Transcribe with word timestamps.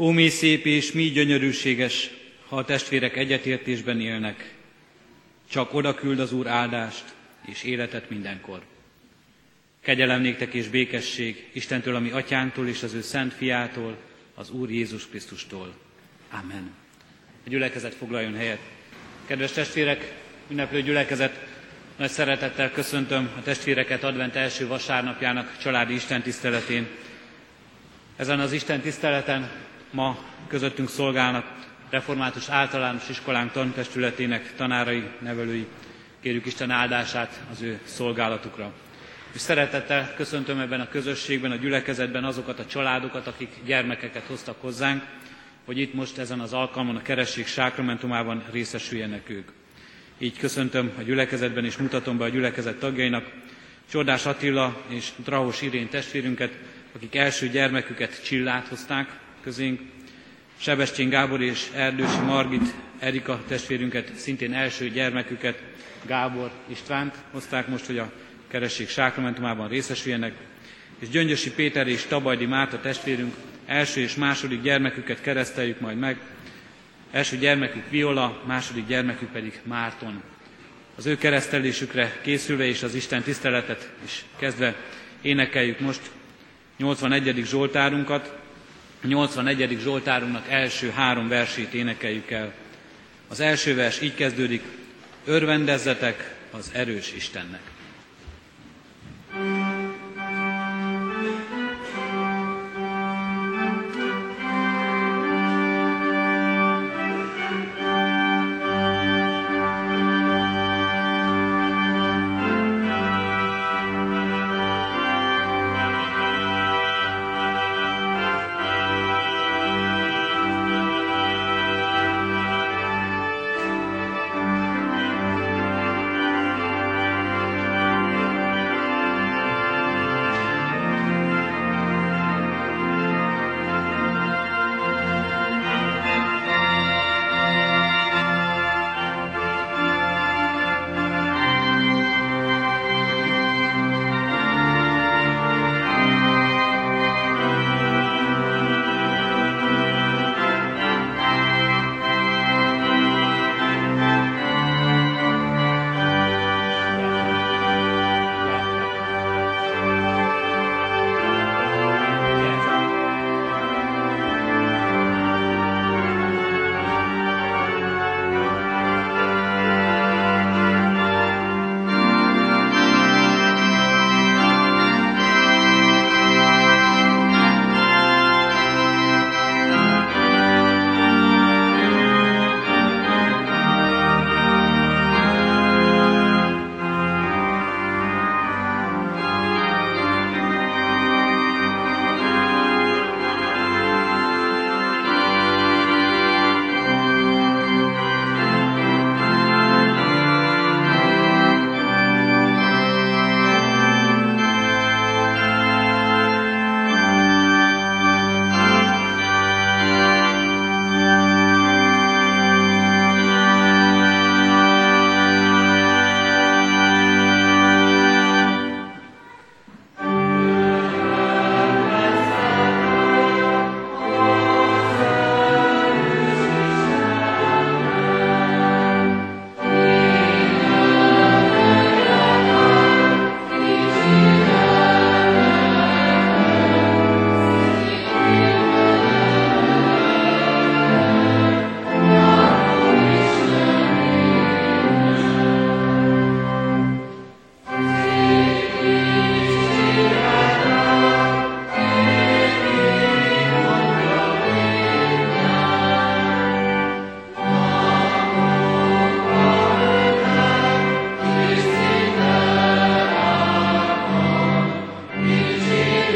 Ó, 0.00 0.10
mi 0.10 0.28
szép 0.28 0.66
és 0.66 0.92
mi 0.92 1.10
gyönyörűséges, 1.10 2.10
ha 2.48 2.56
a 2.56 2.64
testvérek 2.64 3.16
egyetértésben 3.16 4.00
élnek. 4.00 4.54
Csak 5.50 5.74
oda 5.74 5.94
küld 5.94 6.20
az 6.20 6.32
Úr 6.32 6.46
áldást 6.46 7.04
és 7.46 7.62
életet 7.62 8.10
mindenkor. 8.10 8.62
Kegyelem 9.80 10.20
néktek 10.20 10.54
és 10.54 10.68
békesség 10.68 11.48
Istentől, 11.52 11.94
ami 11.94 12.10
atyánktól 12.10 12.68
és 12.68 12.82
az 12.82 12.94
ő 12.94 13.00
szent 13.00 13.32
fiától, 13.32 13.96
az 14.34 14.50
Úr 14.50 14.70
Jézus 14.70 15.06
Krisztustól. 15.06 15.74
Amen. 16.30 16.74
A 17.46 17.48
gyülekezet 17.48 17.94
foglaljon 17.94 18.34
helyet. 18.34 18.60
Kedves 19.26 19.52
testvérek, 19.52 20.12
ünneplő 20.50 20.82
gyülekezet, 20.82 21.46
nagy 21.96 22.10
szeretettel 22.10 22.70
köszöntöm 22.70 23.30
a 23.36 23.42
testvéreket 23.42 24.04
advent 24.04 24.34
első 24.34 24.66
vasárnapjának 24.66 25.58
családi 25.58 25.94
istentiszteletén. 25.94 26.86
Ezen 28.16 28.40
az 28.40 28.52
Isten 28.52 28.80
tiszteleten 28.80 29.66
ma 29.90 30.18
közöttünk 30.48 30.88
szolgálnak 30.88 31.58
református 31.90 32.48
általános 32.48 33.08
iskolánk 33.08 33.52
tantestületének 33.52 34.54
tanárai, 34.56 35.04
nevelői. 35.18 35.66
Kérjük 36.20 36.46
Isten 36.46 36.70
áldását 36.70 37.40
az 37.52 37.62
ő 37.62 37.80
szolgálatukra. 37.84 38.72
És 39.34 39.40
szeretettel 39.40 40.14
köszöntöm 40.16 40.60
ebben 40.60 40.80
a 40.80 40.88
közösségben, 40.88 41.50
a 41.50 41.56
gyülekezetben 41.56 42.24
azokat 42.24 42.58
a 42.58 42.66
családokat, 42.66 43.26
akik 43.26 43.50
gyermekeket 43.64 44.24
hoztak 44.26 44.60
hozzánk, 44.60 45.02
hogy 45.64 45.78
itt 45.78 45.94
most 45.94 46.18
ezen 46.18 46.40
az 46.40 46.52
alkalmon 46.52 46.96
a 46.96 47.02
keresség 47.02 47.46
sákramentumában 47.46 48.44
részesüljenek 48.50 49.28
ők. 49.28 49.48
Így 50.18 50.38
köszöntöm 50.38 50.92
a 50.98 51.02
gyülekezetben 51.02 51.64
és 51.64 51.76
mutatom 51.76 52.18
be 52.18 52.24
a 52.24 52.28
gyülekezet 52.28 52.78
tagjainak 52.78 53.30
Csordás 53.90 54.26
Attila 54.26 54.82
és 54.88 55.10
Drahos 55.16 55.62
Irén 55.62 55.88
testvérünket, 55.88 56.52
akik 56.94 57.14
első 57.14 57.48
gyermeküket 57.48 58.24
Csillát 58.24 58.68
hozták 58.68 59.18
közénk, 59.42 59.80
Sebestyén 60.60 61.08
Gábor 61.08 61.42
és 61.42 61.68
Erdősi 61.74 62.20
Margit 62.20 62.74
Erika 62.98 63.42
testvérünket, 63.48 64.12
szintén 64.16 64.54
első 64.54 64.88
gyermeküket, 64.88 65.62
Gábor 66.06 66.50
Istvánt 66.66 67.14
hozták 67.30 67.68
most, 67.68 67.86
hogy 67.86 67.98
a 67.98 68.12
keresség 68.48 68.88
sákramentumában 68.88 69.68
részesüljenek, 69.68 70.32
és 70.98 71.08
Gyöngyösi 71.08 71.50
Péter 71.50 71.86
és 71.86 72.06
Tabajdi 72.06 72.46
Márta 72.46 72.80
testvérünk 72.80 73.34
első 73.66 74.00
és 74.00 74.14
második 74.14 74.62
gyermeküket 74.62 75.20
kereszteljük 75.20 75.80
majd 75.80 75.98
meg, 75.98 76.20
első 77.10 77.36
gyermekük 77.36 77.90
Viola, 77.90 78.42
második 78.46 78.86
gyermekük 78.86 79.32
pedig 79.32 79.60
Márton. 79.62 80.22
Az 80.96 81.06
ő 81.06 81.16
keresztelésükre 81.16 82.18
készülve 82.22 82.64
és 82.64 82.82
az 82.82 82.94
Isten 82.94 83.22
tiszteletet 83.22 83.90
is 84.04 84.24
kezdve 84.36 84.74
énekeljük 85.20 85.80
most 85.80 86.00
81. 86.76 87.42
Zsoltárunkat, 87.44 88.38
81. 89.02 89.78
Zsoltárunknak 89.80 90.48
első 90.48 90.90
három 90.90 91.28
versét 91.28 91.74
énekeljük 91.74 92.30
el. 92.30 92.52
Az 93.28 93.40
első 93.40 93.74
vers 93.74 94.00
így 94.00 94.14
kezdődik, 94.14 94.62
örvendezzetek 95.24 96.34
az 96.50 96.70
erős 96.72 97.12
Istennek. 97.12 97.60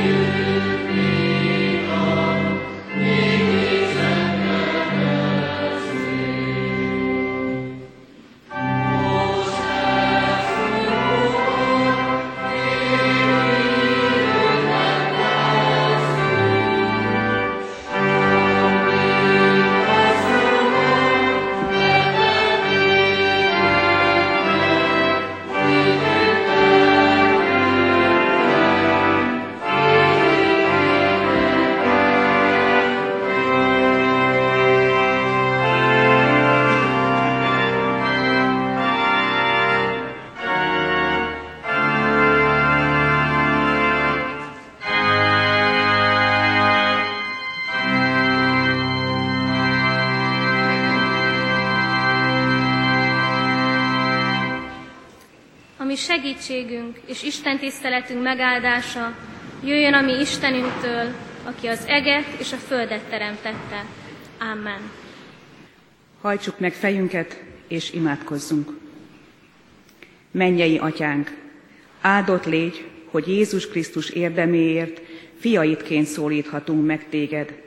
you. 0.05 0.72
És 57.13 57.23
Isten 57.23 57.59
tiszteletünk 57.59 58.23
megáldása 58.23 59.17
jöjjön 59.65 59.95
a 59.95 60.01
mi 60.01 60.21
Istenünktől, 60.21 61.15
aki 61.45 61.67
az 61.67 61.85
eget 61.87 62.27
és 62.39 62.53
a 62.53 62.57
földet 62.57 63.03
teremtette. 63.03 63.85
Amen. 64.53 64.91
Hajtsuk 66.21 66.59
meg 66.59 66.73
fejünket, 66.73 67.43
és 67.69 67.93
imádkozzunk. 67.93 68.71
Mennyei 70.31 70.79
atyánk, 70.79 71.37
áldott 72.01 72.45
légy, 72.45 72.85
hogy 73.11 73.29
Jézus 73.29 73.69
Krisztus 73.69 74.11
érdeméért 74.11 75.01
fiaitként 75.39 76.07
szólíthatunk 76.07 76.87
meg 76.87 77.09
téged. 77.09 77.63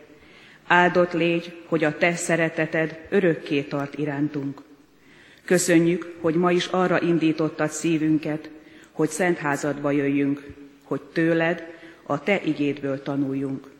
Áldott 0.68 1.14
légy, 1.14 1.62
hogy 1.66 1.84
a 1.84 1.98
te 1.98 2.16
szereteted 2.16 3.08
örökké 3.10 3.62
tart 3.62 3.98
irántunk. 3.98 4.62
Köszönjük, 5.46 6.16
hogy 6.22 6.36
ma 6.36 6.52
is 6.52 6.66
arra 6.66 7.02
indítottad 7.02 7.70
szívünket, 7.70 8.50
hogy 8.96 9.10
szent 9.10 9.38
házadba 9.38 9.92
jöjjünk, 9.92 10.54
hogy 10.84 11.02
tőled, 11.02 11.74
a 12.04 12.24
te 12.24 12.42
igédből 12.44 13.04
tanuljunk. 13.04 13.72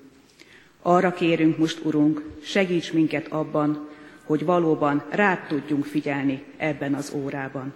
Arra 0.82 1.14
kérünk 1.14 1.58
most, 1.58 1.80
Urunk, 1.84 2.24
segíts 2.44 2.94
minket 2.94 3.28
abban, 3.28 3.90
hogy 4.24 4.46
valóban 4.46 5.04
rád 5.10 5.48
tudjunk 5.48 5.86
figyelni 5.86 6.44
ebben 6.58 6.94
az 6.94 7.12
órában. 7.16 7.74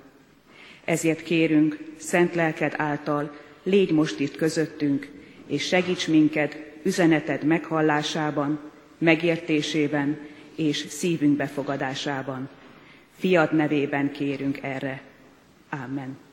Ezért 0.86 1.24
kérünk, 1.24 1.78
szent 1.98 2.36
lelked 2.36 2.74
által, 2.78 3.36
légy 3.64 3.92
most 3.92 4.20
itt 4.20 4.36
közöttünk, 4.36 5.12
és 5.48 5.68
segíts 5.68 6.08
minket 6.08 6.58
üzeneted 6.84 7.44
meghallásában, 7.44 8.60
megértésében 8.98 10.20
és 10.56 10.86
szívünk 10.90 11.38
befogadásában. 11.38 12.50
Fiad 13.18 13.56
nevében 13.56 14.12
kérünk 14.12 14.60
erre. 14.62 15.02
Amen. 15.70 16.29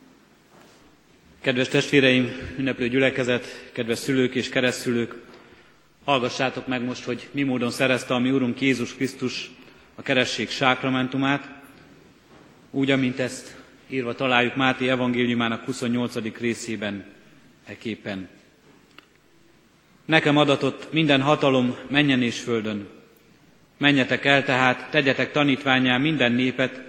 Kedves 1.46 1.68
testvéreim, 1.68 2.32
ünneplő 2.58 2.88
gyülekezet, 2.88 3.70
kedves 3.72 3.98
szülők 3.98 4.34
és 4.34 4.48
keresztülők, 4.48 5.14
hallgassátok 6.04 6.66
meg 6.66 6.84
most, 6.84 7.04
hogy 7.04 7.28
mi 7.30 7.42
módon 7.42 7.70
szerezte 7.70 8.14
a 8.14 8.18
mi 8.18 8.30
Úrunk 8.30 8.60
Jézus 8.60 8.94
Krisztus 8.94 9.50
a 9.94 10.02
keresség 10.02 10.48
sákramentumát, 10.48 11.48
úgy, 12.70 12.90
amint 12.90 13.18
ezt 13.18 13.56
írva 13.88 14.14
találjuk 14.14 14.56
Máté 14.56 14.88
evangéliumának 14.88 15.64
28. 15.64 16.38
részében, 16.38 17.04
eképpen. 17.66 18.28
Nekem 20.04 20.36
adatott 20.36 20.92
minden 20.92 21.20
hatalom 21.20 21.76
menjen 21.88 22.22
és 22.22 22.40
földön. 22.40 22.88
Menjetek 23.78 24.24
el 24.24 24.44
tehát, 24.44 24.90
tegyetek 24.90 25.32
tanítványá 25.32 25.98
minden 25.98 26.32
népet, 26.32 26.82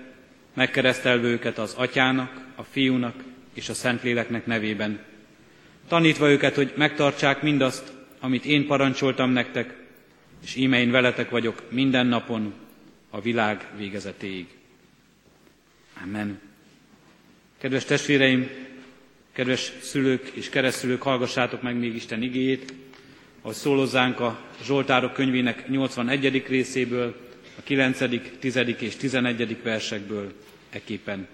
megkeresztelve 0.53 1.27
őket 1.27 1.57
az 1.57 1.73
atyának, 1.73 2.41
a 2.55 2.63
fiúnak 2.63 3.35
és 3.57 3.69
a 3.69 3.73
Szentléleknek 3.73 4.45
nevében. 4.45 4.99
Tanítva 5.87 6.29
őket, 6.29 6.55
hogy 6.55 6.73
megtartsák 6.75 7.41
mindazt, 7.41 7.91
amit 8.19 8.45
én 8.45 8.67
parancsoltam 8.67 9.31
nektek, 9.31 9.75
és 10.43 10.55
íme 10.55 10.79
én 10.79 10.91
veletek 10.91 11.29
vagyok 11.29 11.63
minden 11.71 12.07
napon, 12.07 12.53
a 13.09 13.21
világ 13.21 13.67
végezetéig. 13.77 14.47
Amen. 16.03 16.39
Kedves 17.57 17.85
testvéreim, 17.85 18.49
kedves 19.31 19.71
szülők 19.81 20.31
és 20.33 20.49
keresztülők, 20.49 21.01
hallgassátok 21.01 21.61
meg 21.61 21.75
még 21.75 21.95
Isten 21.95 22.21
igéjét, 22.21 22.73
ahogy 23.41 23.55
szólozzánk 23.55 24.19
a 24.19 24.39
Zsoltárok 24.63 25.13
könyvének 25.13 25.67
81. 25.69 26.45
részéből, 26.47 27.15
a 27.57 27.61
9., 27.63 28.39
10. 28.39 28.55
és 28.79 28.95
11. 28.95 29.61
versekből 29.63 30.33
eképpen. 30.69 31.27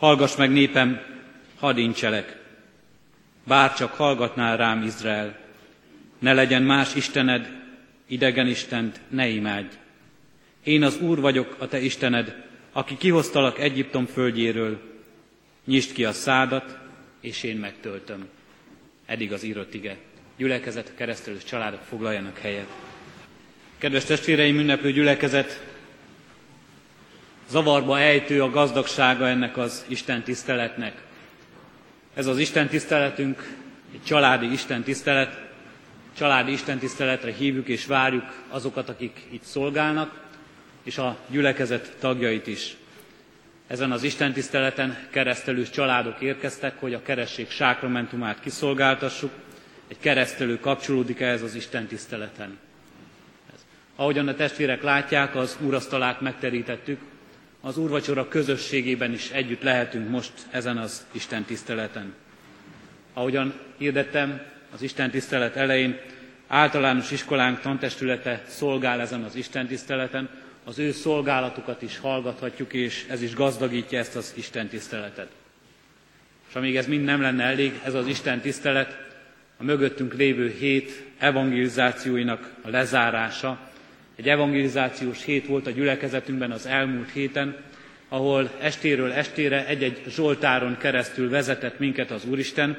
Hallgass 0.00 0.36
meg 0.36 0.50
népem, 0.50 1.00
hadd 1.58 1.76
incselek, 1.76 2.36
bár 3.44 3.74
csak 3.74 3.92
hallgatnál 3.92 4.56
rám 4.56 4.82
Izrael, 4.82 5.38
ne 6.18 6.32
legyen 6.32 6.62
más 6.62 6.94
Istened, 6.94 7.50
idegen 8.06 8.46
Istent 8.46 9.00
ne 9.08 9.28
imádj. 9.28 9.74
Én 10.64 10.82
az 10.82 11.00
Úr 11.00 11.20
vagyok, 11.20 11.56
a 11.58 11.68
te 11.68 11.80
Istened, 11.80 12.46
aki 12.72 12.96
kihoztalak 12.96 13.58
Egyiptom 13.58 14.06
földjéről. 14.06 14.80
Nyisd 15.64 15.92
ki 15.92 16.04
a 16.04 16.12
szádat, 16.12 16.78
és 17.20 17.42
én 17.42 17.56
megtöltöm. 17.56 18.28
Eddig 19.06 19.32
az 19.32 19.42
írott 19.42 19.74
ige. 19.74 19.96
Gyülekezet, 20.36 20.92
keresztelős 20.94 21.44
családok 21.44 21.82
foglaljanak 21.88 22.38
helyet. 22.38 22.68
Kedves 23.78 24.04
testvéreim, 24.04 24.58
ünneplő 24.58 24.92
gyülekezet, 24.92 25.69
zavarba 27.50 27.98
ejtő 27.98 28.42
a 28.42 28.50
gazdagsága 28.50 29.28
ennek 29.28 29.56
az 29.56 29.84
Isten 29.88 30.22
tiszteletnek. 30.22 31.02
Ez 32.14 32.26
az 32.26 32.38
Isten 32.38 32.68
tiszteletünk 32.68 33.56
egy 33.92 34.02
családi 34.02 34.52
Isten 34.52 34.82
tisztelet, 34.82 35.40
családi 36.16 36.52
istentiszteletre 36.52 37.32
hívjuk 37.32 37.68
és 37.68 37.86
várjuk 37.86 38.24
azokat, 38.48 38.88
akik 38.88 39.26
itt 39.30 39.42
szolgálnak, 39.42 40.20
és 40.82 40.98
a 40.98 41.16
gyülekezet 41.28 41.96
tagjait 41.98 42.46
is. 42.46 42.76
Ezen 43.66 43.92
az 43.92 44.02
istentiszteleten 44.02 45.06
keresztelős 45.10 45.70
családok 45.70 46.20
érkeztek, 46.20 46.80
hogy 46.80 46.94
a 46.94 47.02
keresség 47.02 47.50
sákramentumát 47.50 48.40
kiszolgáltassuk. 48.40 49.30
Egy 49.88 49.98
keresztelő 50.00 50.58
kapcsolódik 50.60 51.20
ehhez 51.20 51.42
az 51.42 51.54
istentiszteleten. 51.54 52.58
Ahogyan 53.96 54.28
a 54.28 54.34
testvérek 54.34 54.82
látják, 54.82 55.34
az 55.34 55.56
úrasztalát 55.60 56.20
megterítettük, 56.20 57.00
az 57.60 57.78
úrvacsora 57.78 58.28
közösségében 58.28 59.12
is 59.12 59.30
együtt 59.30 59.62
lehetünk 59.62 60.08
most 60.08 60.32
ezen 60.50 60.78
az 60.78 61.06
Isten 61.12 61.44
tiszteleten. 61.44 62.14
Ahogyan 63.12 63.54
hirdettem, 63.76 64.40
az 64.74 64.82
Isten 64.82 65.10
tisztelet 65.10 65.56
elején 65.56 65.98
általános 66.46 67.10
iskolánk 67.10 67.60
tantestülete 67.60 68.42
szolgál 68.46 69.00
ezen 69.00 69.22
az 69.22 69.34
Isten 69.34 69.66
tiszteleten, 69.66 70.28
az 70.64 70.78
ő 70.78 70.92
szolgálatukat 70.92 71.82
is 71.82 71.98
hallgathatjuk, 71.98 72.72
és 72.72 73.06
ez 73.08 73.22
is 73.22 73.34
gazdagítja 73.34 73.98
ezt 73.98 74.16
az 74.16 74.32
Isten 74.36 74.68
tiszteletet. 74.68 75.28
És 76.48 76.54
amíg 76.54 76.76
ez 76.76 76.86
mind 76.86 77.04
nem 77.04 77.20
lenne 77.20 77.44
elég, 77.44 77.80
ez 77.84 77.94
az 77.94 78.06
Isten 78.06 78.40
tisztelet 78.40 79.08
a 79.56 79.62
mögöttünk 79.62 80.14
lévő 80.14 80.48
hét 80.58 81.04
evangelizációinak 81.18 82.52
a 82.62 82.68
lezárása. 82.68 83.69
Egy 84.20 84.28
evangelizációs 84.28 85.24
hét 85.24 85.46
volt 85.46 85.66
a 85.66 85.70
gyülekezetünkben 85.70 86.50
az 86.50 86.66
elmúlt 86.66 87.10
héten, 87.10 87.56
ahol 88.08 88.50
estéről 88.60 89.12
estére 89.12 89.66
egy-egy 89.66 90.02
Zsoltáron 90.08 90.76
keresztül 90.78 91.30
vezetett 91.30 91.78
minket 91.78 92.10
az 92.10 92.24
Úristen, 92.24 92.78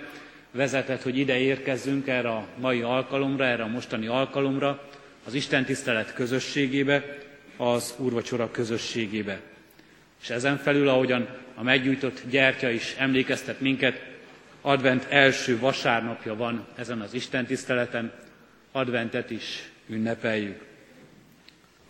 vezetett, 0.51 1.01
hogy 1.01 1.17
ide 1.17 1.39
érkezzünk 1.39 2.07
erre 2.07 2.29
a 2.29 2.47
mai 2.59 2.81
alkalomra, 2.81 3.45
erre 3.45 3.63
a 3.63 3.67
mostani 3.67 4.07
alkalomra, 4.07 4.89
az 5.25 5.33
Isten 5.33 5.65
tisztelet 5.65 6.13
közösségébe, 6.13 7.17
az 7.57 7.93
úrvacsora 7.97 8.51
közösségébe. 8.51 9.39
És 10.21 10.29
ezen 10.29 10.57
felül, 10.57 10.87
ahogyan 10.87 11.27
a 11.55 11.63
meggyújtott 11.63 12.21
gyertya 12.29 12.69
is 12.69 12.95
emlékeztet 12.97 13.59
minket, 13.59 14.01
advent 14.61 15.05
első 15.09 15.59
vasárnapja 15.59 16.35
van 16.35 16.67
ezen 16.75 17.01
az 17.01 17.13
Isten 17.13 17.45
tiszteleten, 17.45 18.11
adventet 18.71 19.31
is 19.31 19.69
ünnepeljük. 19.89 20.69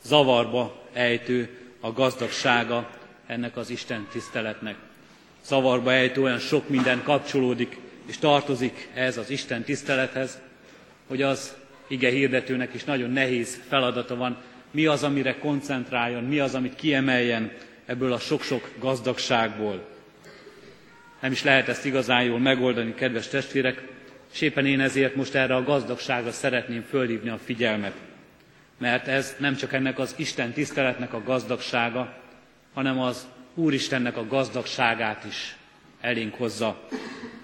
Zavarba 0.04 0.82
ejtő 0.94 1.58
a 1.80 1.92
gazdagsága 1.92 2.90
ennek 3.28 3.58
az 3.58 3.70
Isten 3.70 4.08
tiszteletnek. 4.12 4.76
Zavarba 5.46 5.92
ejtő 5.94 6.22
olyan 6.22 6.40
sok 6.40 6.70
minden 6.70 7.04
kapcsolódik 7.04 7.78
és 8.06 8.18
tartozik 8.18 8.88
ez 8.94 9.18
az 9.18 9.30
Isten 9.30 9.64
tisztelethez, 9.64 10.40
hogy 11.08 11.22
az 11.22 11.56
ige 11.88 12.10
hirdetőnek 12.10 12.74
is 12.74 12.84
nagyon 12.84 13.10
nehéz 13.10 13.62
feladata 13.68 14.16
van, 14.16 14.38
mi 14.72 14.86
az, 14.86 15.04
amire 15.04 15.38
koncentráljon, 15.38 16.24
mi 16.24 16.40
az, 16.40 16.56
amit 16.56 16.76
kiemeljen 16.76 17.52
ebből 17.86 18.14
a 18.14 18.20
sok-sok 18.20 18.70
gazdagságból. 18.80 19.88
Nem 21.22 21.32
is 21.32 21.44
lehet 21.44 21.68
ezt 21.68 21.86
igazán 21.86 22.24
jól 22.24 22.40
megoldani, 22.40 22.94
kedves 22.94 23.28
testvérek, 23.28 23.88
és 24.34 24.42
éppen 24.42 24.66
én 24.66 24.80
ezért 24.80 25.16
most 25.16 25.36
erre 25.36 25.56
a 25.56 25.64
gazdagságra 25.64 26.32
szeretném 26.32 26.82
fölhívni 26.90 27.30
a 27.30 27.40
figyelmet. 27.44 27.94
Mert 28.82 29.08
ez 29.08 29.36
nem 29.38 29.56
csak 29.56 29.74
ennek 29.74 30.00
az 30.00 30.14
Isten 30.18 30.52
tiszteletnek 30.52 31.14
a 31.14 31.24
gazdagsága, 31.24 32.14
hanem 32.74 33.00
az 33.00 33.28
Úristennek 33.56 34.18
a 34.18 34.28
gazdagságát 34.28 35.26
is 35.26 35.56
elénk 36.02 36.36
hozza 36.36 36.88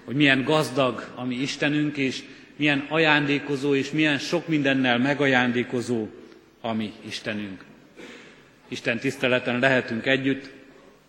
hogy 0.08 0.16
milyen 0.16 0.44
gazdag 0.44 1.12
a 1.14 1.24
mi 1.24 1.34
Istenünk, 1.34 1.96
és 1.96 2.22
milyen 2.56 2.86
ajándékozó, 2.88 3.74
és 3.74 3.90
milyen 3.90 4.18
sok 4.18 4.48
mindennel 4.48 4.98
megajándékozó 4.98 6.06
a 6.60 6.72
mi 6.72 6.92
Istenünk. 7.06 7.64
Isten 8.68 8.98
tiszteleten 8.98 9.58
lehetünk 9.58 10.06
együtt, 10.06 10.50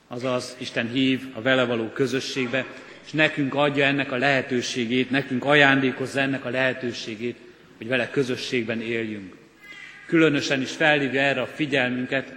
azaz 0.08 0.56
Isten 0.58 0.90
hív 0.92 1.22
a 1.34 1.42
vele 1.42 1.64
való 1.64 1.90
közösségbe, 1.90 2.66
és 3.06 3.12
nekünk 3.12 3.54
adja 3.54 3.86
ennek 3.86 4.12
a 4.12 4.18
lehetőségét, 4.18 5.10
nekünk 5.10 5.46
ajándékozza 5.46 6.20
ennek 6.20 6.46
a 6.46 6.50
lehetőségét, 6.50 7.38
hogy 7.78 7.88
vele 7.88 8.10
közösségben 8.10 8.82
éljünk. 8.82 9.39
Különösen 10.10 10.62
is 10.62 10.72
felhívja 10.72 11.22
erre 11.22 11.42
a 11.42 11.48
figyelmünket 11.48 12.34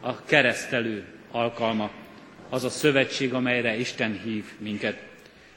a 0.00 0.24
keresztelő 0.24 1.04
alkalma, 1.30 1.90
az 2.48 2.64
a 2.64 2.68
szövetség, 2.68 3.34
amelyre 3.34 3.76
Isten 3.76 4.20
hív 4.24 4.44
minket. 4.58 5.02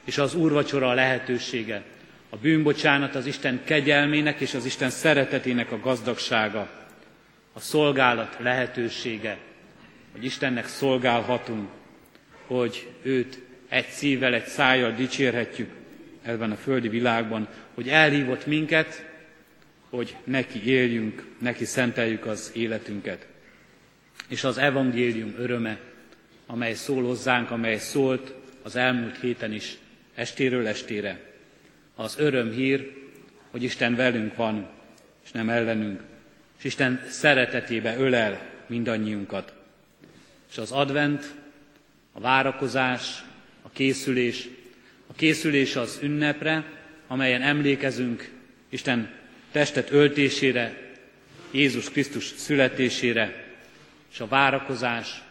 És 0.04 0.18
az 0.18 0.34
úrvacsora 0.34 0.88
a 0.88 0.94
lehetősége, 0.94 1.82
a 2.28 2.36
bűnbocsánat 2.36 3.14
az 3.14 3.26
Isten 3.26 3.60
kegyelmének 3.64 4.40
és 4.40 4.54
az 4.54 4.64
Isten 4.64 4.90
szeretetének 4.90 5.72
a 5.72 5.80
gazdagsága, 5.80 6.68
a 7.52 7.60
szolgálat 7.60 8.36
lehetősége, 8.38 9.38
hogy 10.12 10.24
Istennek 10.24 10.66
szolgálhatunk, 10.66 11.68
hogy 12.46 12.88
őt 13.02 13.38
egy 13.68 13.88
szívvel, 13.88 14.34
egy 14.34 14.46
szájjal 14.46 14.92
dicsérhetjük 14.92 15.70
ebben 16.22 16.50
a 16.50 16.56
földi 16.56 16.88
világban, 16.88 17.48
hogy 17.74 17.88
elhívott 17.88 18.46
minket, 18.46 19.09
hogy 19.90 20.16
neki 20.24 20.66
éljünk, 20.66 21.26
neki 21.38 21.64
szenteljük 21.64 22.26
az 22.26 22.50
életünket. 22.54 23.26
És 24.28 24.44
az 24.44 24.58
evangélium 24.58 25.34
öröme, 25.38 25.78
amely 26.46 26.74
szól 26.74 27.02
hozzánk, 27.02 27.50
amely 27.50 27.78
szólt 27.78 28.34
az 28.62 28.76
elmúlt 28.76 29.18
héten 29.18 29.52
is, 29.52 29.78
estéről 30.14 30.66
estére. 30.66 31.20
Az 31.94 32.18
öröm 32.18 32.50
hír, 32.50 32.92
hogy 33.50 33.62
Isten 33.62 33.94
velünk 33.94 34.36
van, 34.36 34.68
és 35.24 35.30
nem 35.30 35.48
ellenünk, 35.48 36.02
és 36.58 36.64
Isten 36.64 37.02
szeretetébe 37.08 37.96
ölel 37.96 38.40
mindannyiunkat. 38.66 39.54
És 40.50 40.58
az 40.58 40.72
advent, 40.72 41.34
a 42.12 42.20
várakozás, 42.20 43.24
a 43.62 43.70
készülés, 43.70 44.48
a 45.06 45.12
készülés 45.12 45.76
az 45.76 45.98
ünnepre, 46.02 46.64
amelyen 47.06 47.42
emlékezünk 47.42 48.30
Isten 48.68 49.19
testet 49.52 49.90
öltésére, 49.90 50.88
Jézus 51.50 51.90
Krisztus 51.90 52.24
születésére, 52.24 53.44
és 54.12 54.20
a 54.20 54.26
várakozás, 54.26 55.22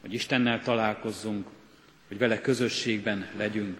hogy 0.00 0.14
Istennel 0.14 0.62
találkozzunk, 0.62 1.46
hogy 2.08 2.18
vele 2.18 2.40
közösségben 2.40 3.28
legyünk. 3.36 3.78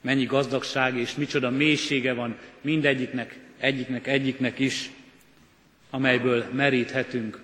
Mennyi 0.00 0.24
gazdagság 0.24 0.96
és 0.96 1.14
micsoda 1.14 1.50
mélysége 1.50 2.12
van 2.12 2.38
mindegyiknek, 2.60 3.38
egyiknek, 3.58 4.06
egyiknek 4.06 4.58
is, 4.58 4.90
amelyből 5.90 6.44
meríthetünk, 6.52 7.40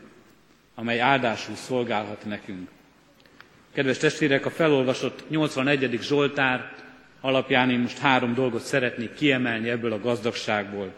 amely 0.75 1.01
áldásul 1.01 1.55
szolgálhat 1.55 2.25
nekünk. 2.25 2.69
Kedves 3.73 3.99
testvérek, 3.99 4.47
a 4.47 4.51
felolvasott 4.51 5.31
81. 5.31 5.99
Zsoltár 6.03 6.73
alapján 7.21 7.71
én 7.71 7.79
most 7.79 7.99
három 7.99 8.35
dolgot 8.35 8.63
szeretnék 8.63 9.15
kiemelni 9.15 9.69
ebből 9.69 9.93
a 9.93 10.01
gazdagságból. 10.01 10.93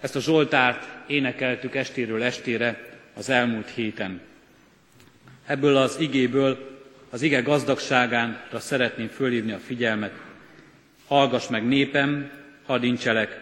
Ezt 0.00 0.16
a 0.16 0.20
Zsoltárt 0.20 0.88
énekeltük 1.06 1.74
estéről 1.74 2.22
estére 2.22 2.98
az 3.14 3.28
elmúlt 3.28 3.70
héten. 3.70 4.20
Ebből 5.46 5.76
az 5.76 5.96
igéből, 5.98 6.78
az 7.10 7.22
ige 7.22 7.40
gazdagságánra 7.40 8.60
szeretném 8.60 9.08
fölhívni 9.08 9.52
a 9.52 9.58
figyelmet. 9.58 10.12
Hallgass 11.06 11.48
meg 11.48 11.66
népem, 11.66 12.30
hadd 12.66 12.82
incselek, 12.82 13.40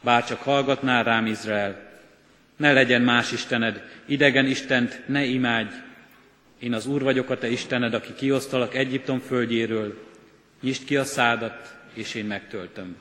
bárcsak 0.00 0.42
hallgatnál 0.42 1.04
rám 1.04 1.26
Izrael. 1.26 1.84
Ne 2.56 2.72
legyen 2.72 3.02
más 3.02 3.32
Istened, 3.32 3.82
idegen 4.06 4.46
Istent 4.46 5.02
ne 5.06 5.24
imádj. 5.24 5.74
Én 6.58 6.74
az 6.74 6.86
Úr 6.86 7.02
vagyok 7.02 7.30
a 7.30 7.38
te 7.38 7.48
Istened, 7.48 7.94
aki 7.94 8.14
kiosztalak 8.14 8.74
Egyiptom 8.74 9.20
földjéről. 9.20 10.04
Nyisd 10.60 10.84
ki 10.84 10.96
a 10.96 11.04
szádat, 11.04 11.76
és 11.94 12.14
én 12.14 12.24
megtöltöm. 12.24 12.96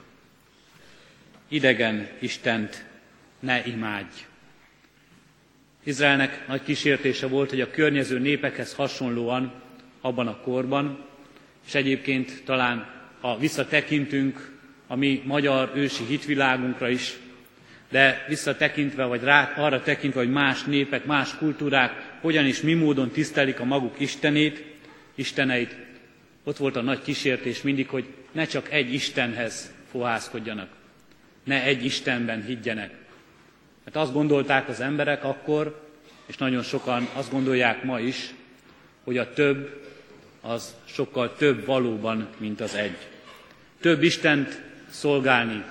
Idegen 1.47 2.07
Istent 2.19 2.85
ne 3.39 3.65
imádj. 3.65 4.25
Izraelnek 5.83 6.47
nagy 6.47 6.63
kísértése 6.63 7.27
volt, 7.27 7.49
hogy 7.49 7.61
a 7.61 7.71
környező 7.71 8.19
népekhez 8.19 8.73
hasonlóan 8.73 9.53
abban 10.01 10.27
a 10.27 10.37
korban, 10.37 11.05
és 11.67 11.75
egyébként 11.75 12.43
talán 12.45 12.93
ha 13.19 13.37
visszatekintünk 13.37 14.53
a 14.87 14.95
mi 14.95 15.21
magyar 15.25 15.71
ősi 15.75 16.03
hitvilágunkra 16.05 16.89
is, 16.89 17.13
de 17.89 18.25
visszatekintve, 18.27 19.03
vagy 19.03 19.21
rá, 19.21 19.53
arra 19.55 19.81
tekintve, 19.81 20.19
hogy 20.19 20.31
más 20.31 20.63
népek, 20.63 21.05
más 21.05 21.37
kultúrák 21.37 22.17
hogyan 22.21 22.45
és 22.45 22.61
mi 22.61 22.73
módon 22.73 23.09
tisztelik 23.09 23.59
a 23.59 23.63
maguk 23.63 23.99
Istenét, 23.99 24.63
Isteneit, 25.15 25.75
ott 26.43 26.57
volt 26.57 26.75
a 26.75 26.81
nagy 26.81 27.01
kísértés 27.01 27.61
mindig, 27.61 27.87
hogy 27.87 28.05
ne 28.31 28.45
csak 28.45 28.71
egy 28.71 28.93
Istenhez 28.93 29.73
fohászkodjanak, 29.91 30.69
ne 31.45 31.63
egy 31.63 31.85
Istenben 31.85 32.43
higgyenek. 32.43 32.91
Mert 33.83 33.95
azt 33.95 34.13
gondolták 34.13 34.69
az 34.69 34.79
emberek 34.79 35.23
akkor, 35.23 35.89
és 36.25 36.37
nagyon 36.37 36.63
sokan 36.63 37.07
azt 37.13 37.31
gondolják 37.31 37.83
ma 37.83 37.99
is, 37.99 38.33
hogy 39.03 39.17
a 39.17 39.33
több 39.33 39.83
az 40.41 40.75
sokkal 40.85 41.35
több 41.35 41.65
valóban, 41.65 42.27
mint 42.37 42.61
az 42.61 42.75
egy. 42.75 42.97
Több 43.79 44.03
Istent 44.03 44.61
szolgálni, 44.89 45.63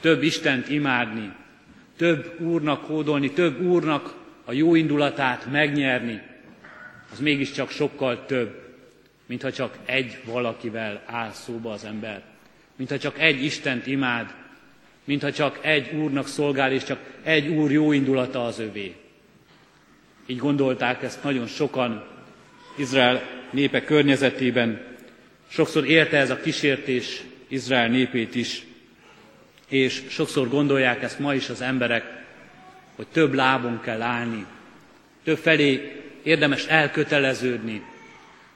több 0.00 0.22
Istent 0.22 0.68
imádni, 0.68 1.32
több 1.96 2.40
Úrnak 2.40 2.84
hódolni, 2.84 3.30
több 3.30 3.60
Úrnak 3.60 4.14
a 4.44 4.52
jó 4.52 4.74
indulatát 4.74 5.46
megnyerni, 5.50 6.22
az 7.12 7.20
mégiscsak 7.20 7.70
sokkal 7.70 8.26
több, 8.26 8.62
mintha 9.26 9.52
csak 9.52 9.78
egy 9.84 10.18
valakivel 10.24 11.02
áll 11.06 11.30
szóba 11.30 11.72
az 11.72 11.84
ember. 11.84 12.22
Mintha 12.76 12.98
csak 12.98 13.18
egy 13.18 13.44
Istent 13.44 13.86
imád, 13.86 14.34
mintha 15.04 15.32
csak 15.32 15.58
egy 15.62 15.94
Úrnak 15.94 16.26
szolgál, 16.26 16.72
és 16.72 16.84
csak 16.84 16.98
egy 17.22 17.48
Úr 17.48 17.72
jó 17.72 17.92
indulata 17.92 18.44
az 18.44 18.58
övé. 18.58 18.94
Így 20.26 20.38
gondolták 20.38 21.02
ezt 21.02 21.22
nagyon 21.22 21.46
sokan 21.46 22.04
Izrael 22.76 23.22
népe 23.50 23.84
környezetében. 23.84 24.80
Sokszor 25.48 25.86
érte 25.86 26.16
ez 26.16 26.30
a 26.30 26.40
kísértés 26.40 27.22
Izrael 27.48 27.88
népét 27.88 28.34
is, 28.34 28.62
és 29.68 30.02
sokszor 30.08 30.48
gondolják 30.48 31.02
ezt 31.02 31.18
ma 31.18 31.34
is 31.34 31.48
az 31.48 31.60
emberek, 31.60 32.22
hogy 32.96 33.06
több 33.06 33.34
lábon 33.34 33.80
kell 33.80 34.02
állni, 34.02 34.46
több 35.24 35.38
felé 35.38 36.02
érdemes 36.22 36.66
elköteleződni, 36.66 37.82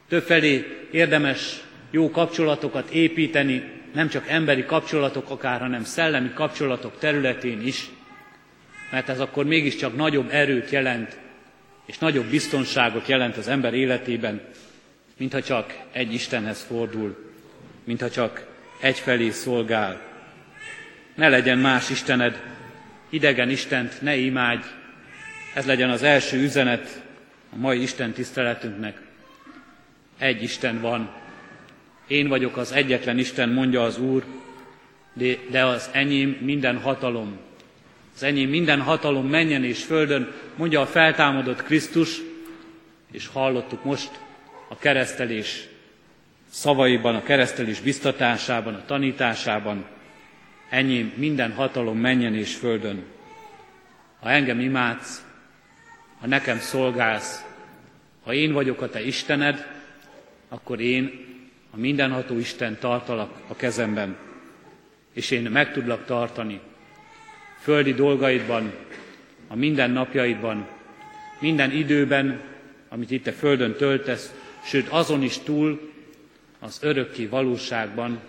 több 0.09 0.23
felé 0.23 0.87
érdemes 0.91 1.63
jó 1.91 2.11
kapcsolatokat 2.11 2.91
építeni, 2.91 3.78
nem 3.99 4.09
csak 4.09 4.29
emberi 4.29 4.65
kapcsolatok 4.65 5.31
akár, 5.31 5.61
hanem 5.61 5.85
szellemi 5.85 6.33
kapcsolatok 6.35 6.99
területén 6.99 7.67
is, 7.67 7.89
mert 8.91 9.09
ez 9.09 9.21
akkor 9.21 9.45
mégiscsak 9.45 9.97
nagyobb 9.97 10.29
erőt 10.31 10.71
jelent, 10.71 11.19
és 11.87 11.99
nagyobb 11.99 12.25
biztonságot 12.25 13.07
jelent 13.07 13.37
az 13.37 13.49
ember 13.49 13.75
életében, 13.75 14.41
mintha 15.17 15.43
csak 15.43 15.79
egy 15.93 16.13
Istenhez 16.15 16.63
fordul, 16.63 17.33
mintha 17.85 18.11
csak 18.11 18.47
egyfelé 18.81 19.31
szolgál. 19.31 20.01
Ne 21.15 21.29
legyen 21.29 21.59
más 21.59 21.91
Istened, 21.91 22.43
idegen 23.09 23.51
Istent 23.51 24.03
ne 24.03 24.17
imádj, 24.17 24.67
ez 25.55 25.67
legyen 25.67 25.91
az 25.91 26.03
első 26.03 26.37
üzenet 26.43 27.03
a 27.53 27.57
mai 27.57 27.83
Isten 27.83 28.13
tiszteletünknek. 28.13 29.01
Egy 30.19 30.43
Isten 30.43 30.81
van, 30.81 31.11
én 32.09 32.29
vagyok 32.29 32.57
az 32.57 32.73
egyetlen 32.73 33.19
Isten, 33.19 33.49
mondja 33.49 33.83
az 33.83 33.99
Úr, 33.99 34.25
de, 35.51 35.65
az 35.65 35.91
enyém 35.93 36.39
minden 36.41 36.79
hatalom. 36.81 37.39
Az 38.15 38.23
enyém 38.23 38.49
minden 38.49 38.81
hatalom 38.81 39.27
menjen 39.29 39.65
és 39.65 39.85
földön, 39.85 40.33
mondja 40.57 40.81
a 40.81 40.87
feltámadott 40.87 41.63
Krisztus, 41.63 42.21
és 43.13 43.27
hallottuk 43.27 43.85
most 43.85 44.11
a 44.69 44.79
keresztelés 44.79 45.69
szavaiban, 46.51 47.15
a 47.15 47.23
keresztelés 47.23 47.81
biztatásában, 47.81 48.75
a 48.75 48.85
tanításában, 48.87 49.85
enyém 50.71 51.13
minden 51.17 51.53
hatalom 51.53 51.99
menjen 51.99 52.35
és 52.35 52.55
földön. 52.55 53.05
Ha 54.21 54.31
engem 54.31 54.61
imádsz, 54.61 55.25
ha 56.21 56.27
nekem 56.27 56.59
szolgálsz, 56.59 57.45
ha 58.25 58.33
én 58.33 58.53
vagyok 58.53 58.81
a 58.83 58.89
te 58.89 59.05
Istened, 59.05 59.67
akkor 60.49 60.81
én 60.81 61.28
a 61.71 61.77
mindenható 61.77 62.39
Isten 62.39 62.79
tartalak 62.81 63.41
a 63.49 63.57
kezemben, 63.57 64.17
és 65.13 65.31
én 65.31 65.51
meg 65.51 65.73
tudlak 65.73 66.05
tartani 66.05 66.61
földi 67.61 67.93
dolgaidban, 67.93 68.73
a 69.49 69.57
minden 69.57 69.91
napjaidban, 69.91 70.67
minden 71.41 71.71
időben, 71.71 72.41
amit 72.89 73.11
itt 73.11 73.27
a 73.27 73.33
földön 73.33 73.75
töltesz, 73.75 74.35
sőt 74.65 74.89
azon 74.89 75.23
is 75.23 75.39
túl, 75.39 75.93
az 76.59 76.79
örökké 76.83 77.27
valóságban, 77.27 78.21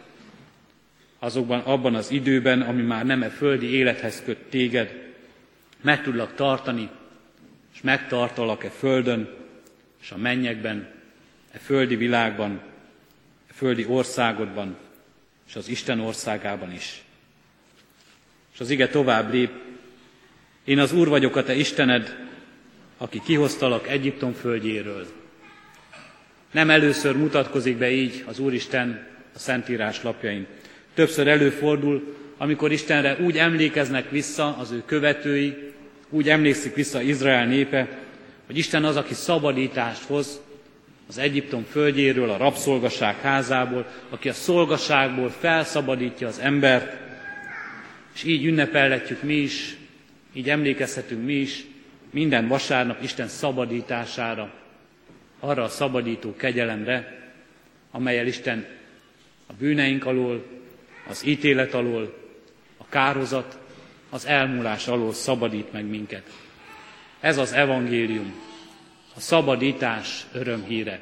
azokban, 1.20 1.60
abban 1.60 1.96
az 1.96 2.12
időben, 2.12 2.62
ami 2.62 2.82
már 2.82 3.06
nem 3.06 3.24
e 3.24 3.30
földi 3.30 3.74
élethez 3.74 4.22
köt 4.26 4.38
téged, 4.38 5.14
meg 5.82 6.04
tudlak 6.04 6.36
tartani, 6.36 6.90
és 7.74 7.82
megtartalak-e 7.82 8.70
földön, 8.70 9.30
és 10.02 10.12
a 10.12 10.18
mennyekben, 10.18 10.88
e 11.52 11.58
földi 11.58 11.96
világban, 11.96 12.62
földi 13.60 13.86
országodban, 13.86 14.78
és 15.48 15.56
az 15.56 15.70
Isten 15.70 16.00
országában 16.00 16.74
is. 16.74 17.04
És 18.54 18.60
az 18.60 18.70
ige 18.70 18.88
tovább 18.88 19.34
lép, 19.34 19.52
én 20.64 20.80
az 20.80 20.94
Úr 20.94 21.08
vagyok 21.08 21.36
a 21.36 21.44
te 21.44 21.56
Istened, 21.56 22.28
aki 22.98 23.22
kihoztalak 23.26 23.88
Egyiptom 23.88 24.34
földjéről. 24.34 25.08
Nem 26.52 26.70
először 26.70 27.16
mutatkozik 27.16 27.78
be 27.78 27.92
így 27.92 28.24
az 28.28 28.40
Úristen 28.40 29.08
a 29.36 29.40
Szentírás 29.40 30.04
lapjain. 30.04 30.48
Többször 30.94 31.28
előfordul, 31.28 32.16
amikor 32.38 32.72
Istenre 32.72 33.18
úgy 33.22 33.38
emlékeznek 33.38 34.10
vissza 34.10 34.58
az 34.58 34.72
ő 34.72 34.84
követői, 34.86 35.74
úgy 36.10 36.30
emlékszik 36.30 36.76
vissza 36.76 37.02
Izrael 37.02 37.46
népe, 37.46 38.00
hogy 38.46 38.58
Isten 38.58 38.86
az, 38.86 38.96
aki 38.96 39.14
szabadítást 39.14 40.04
hoz 40.04 40.40
az 41.10 41.18
Egyiptom 41.18 41.64
földjéről, 41.64 42.30
a 42.30 42.38
rabszolgaság 42.38 43.16
házából, 43.16 43.86
aki 44.10 44.30
a 44.30 44.34
szolgaságból 44.34 45.30
felszabadítja 45.30 46.28
az 46.28 46.40
embert, 46.40 46.98
és 48.14 48.24
így 48.24 48.46
ünnepelhetjük 48.46 49.24
mi 49.24 49.34
is, 49.34 49.78
így 50.34 50.50
emlékezhetünk 50.50 51.26
mi 51.26 51.34
is 51.34 51.66
minden 52.10 52.48
vasárnap 52.48 53.04
Isten 53.04 53.28
szabadítására, 53.28 54.54
arra 55.40 55.64
a 55.64 55.70
szabadító 55.70 56.36
kegyelemre, 56.36 57.30
amelyel 57.92 58.28
Isten 58.28 58.66
a 59.48 59.54
bűneink 59.60 60.06
alól, 60.06 60.46
az 61.08 61.26
ítélet 61.26 61.74
alól, 61.74 62.18
a 62.78 62.86
kározat, 62.90 63.58
az 64.10 64.26
elmúlás 64.26 64.88
alól 64.88 65.14
szabadít 65.14 65.72
meg 65.72 65.86
minket. 65.86 66.24
Ez 67.20 67.38
az 67.38 67.54
evangélium, 67.54 68.49
a 69.20 69.22
szabadítás 69.22 70.26
örömhíre. 70.34 71.00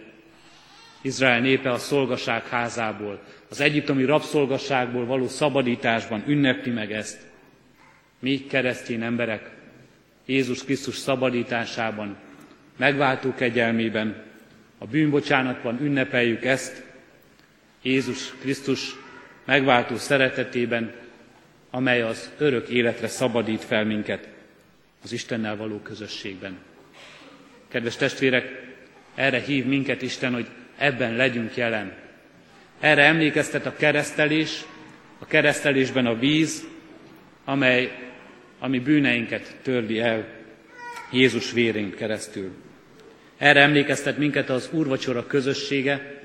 Izrael 1.01 1.39
népe 1.39 1.71
a 1.71 1.77
szolgaság 1.77 2.47
házából, 2.47 3.19
az 3.49 3.59
egyiptomi 3.59 4.03
rabszolgaságból 4.03 5.05
való 5.05 5.27
szabadításban 5.27 6.23
ünnepli 6.27 6.71
meg 6.71 6.91
ezt. 6.91 7.27
Mi 8.19 8.45
keresztény 8.45 9.01
emberek 9.01 9.51
Jézus 10.25 10.63
Krisztus 10.63 10.95
szabadításában, 10.95 12.17
megváltó 12.77 13.33
kegyelmében, 13.33 14.23
a 14.77 14.85
bűnbocsánatban 14.85 15.81
ünnepeljük 15.81 16.45
ezt, 16.45 16.83
Jézus 17.81 18.33
Krisztus 18.39 18.95
megváltó 19.45 19.95
szeretetében, 19.95 20.93
amely 21.69 22.01
az 22.01 22.31
örök 22.37 22.69
életre 22.69 23.07
szabadít 23.07 23.63
fel 23.63 23.85
minket 23.85 24.27
az 25.03 25.11
Istennel 25.11 25.55
való 25.55 25.79
közösségben. 25.79 26.66
Kedves 27.67 27.95
testvérek, 27.95 28.65
erre 29.15 29.39
hív 29.39 29.65
minket 29.65 30.01
Isten, 30.01 30.33
hogy 30.33 30.47
ebben 30.77 31.15
legyünk 31.15 31.55
jelen. 31.55 31.93
Erre 32.79 33.03
emlékeztet 33.03 33.65
a 33.65 33.75
keresztelés, 33.75 34.65
a 35.19 35.25
keresztelésben 35.25 36.05
a 36.05 36.15
víz, 36.15 36.67
amely 37.45 37.91
ami 38.59 38.79
bűneinket 38.79 39.55
törli 39.61 39.99
el 39.99 40.27
Jézus 41.11 41.51
vérén 41.51 41.95
keresztül. 41.95 42.51
Erre 43.37 43.61
emlékeztet 43.61 44.17
minket 44.17 44.49
az 44.49 44.69
úrvacsora 44.71 45.27
közössége, 45.27 46.21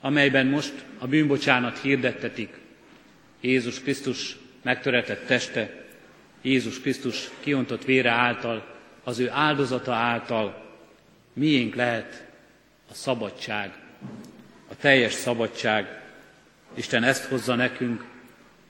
amelyben 0.00 0.46
most 0.46 0.72
a 0.98 1.06
bűnbocsánat 1.06 1.78
hirdettetik. 1.78 2.58
Jézus 3.40 3.80
Krisztus 3.80 4.36
megtöretett 4.62 5.26
teste, 5.26 5.84
Jézus 6.42 6.80
Krisztus 6.80 7.30
kiontott 7.40 7.84
vére 7.84 8.10
által, 8.10 8.76
az 9.04 9.18
ő 9.18 9.30
áldozata 9.30 9.92
által 9.92 10.69
miénk 11.32 11.74
lehet 11.74 12.26
a 12.90 12.94
szabadság, 12.94 13.78
a 14.68 14.76
teljes 14.76 15.12
szabadság. 15.12 16.02
Isten 16.74 17.02
ezt 17.02 17.24
hozza 17.24 17.54
nekünk, 17.54 18.04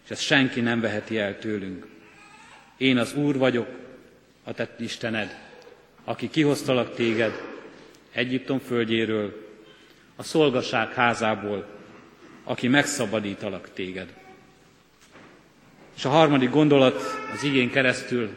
és 0.05 0.11
ezt 0.11 0.23
senki 0.23 0.61
nem 0.61 0.81
veheti 0.81 1.19
el 1.19 1.39
tőlünk. 1.39 1.87
Én 2.77 2.99
az 2.99 3.15
Úr 3.15 3.37
vagyok, 3.37 3.69
a 4.45 4.53
te 4.53 4.69
Istened, 4.79 5.39
aki 6.05 6.31
kihoztalak 6.31 6.95
téged 6.95 7.49
Egyiptom 8.13 8.59
földjéről, 8.59 9.49
a 10.17 10.23
szolgaság 10.23 10.93
házából, 10.93 11.67
aki 12.45 12.69
megszabadítalak 12.69 13.73
téged. 13.73 14.15
És 15.97 16.05
a 16.05 16.09
harmadik 16.09 16.51
gondolat 16.51 17.03
az 17.35 17.43
igén 17.43 17.71
keresztül, 17.71 18.37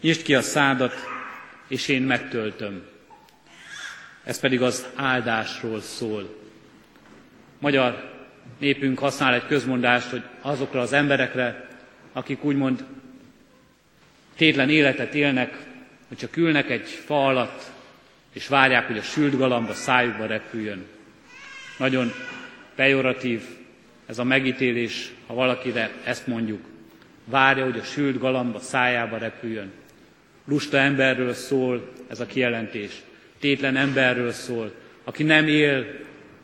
nyisd 0.00 0.22
ki 0.22 0.34
a 0.34 0.42
szádat, 0.42 0.94
és 1.68 1.88
én 1.88 2.02
megtöltöm. 2.02 2.82
Ez 4.26 4.40
pedig 4.40 4.62
az 4.62 4.86
áldásról 4.94 5.80
szól. 5.80 6.36
Magyar 7.58 8.12
népünk 8.58 8.98
használ 8.98 9.34
egy 9.34 9.46
közmondást, 9.46 10.10
hogy 10.10 10.22
azokra 10.40 10.80
az 10.80 10.92
emberekre, 10.92 11.68
akik 12.12 12.44
úgymond 12.44 12.84
tétlen 14.36 14.70
életet 14.70 15.14
élnek, 15.14 15.58
hogy 16.08 16.16
csak 16.16 16.36
ülnek 16.36 16.70
egy 16.70 16.88
fa 16.88 17.26
alatt, 17.26 17.62
és 18.32 18.48
várják, 18.48 18.86
hogy 18.86 18.98
a 18.98 19.02
sült 19.02 19.36
galamb 19.36 19.68
a 19.68 19.74
szájukba 19.74 20.26
repüljön. 20.26 20.84
Nagyon 21.78 22.12
pejoratív 22.74 23.42
ez 24.06 24.18
a 24.18 24.24
megítélés, 24.24 25.12
ha 25.26 25.34
valakire 25.34 25.90
ezt 26.04 26.26
mondjuk. 26.26 26.64
Várja, 27.24 27.64
hogy 27.64 27.78
a 27.78 27.84
sült 27.84 28.18
galamb 28.18 28.54
a 28.54 28.60
szájába 28.60 29.16
repüljön. 29.16 29.72
Lusta 30.44 30.76
emberről 30.76 31.32
szól 31.32 31.92
ez 32.08 32.20
a 32.20 32.26
kijelentés. 32.26 33.02
Tétlen 33.38 33.76
emberről 33.76 34.32
szól, 34.32 34.74
aki 35.04 35.22
nem 35.22 35.48
él 35.48 35.86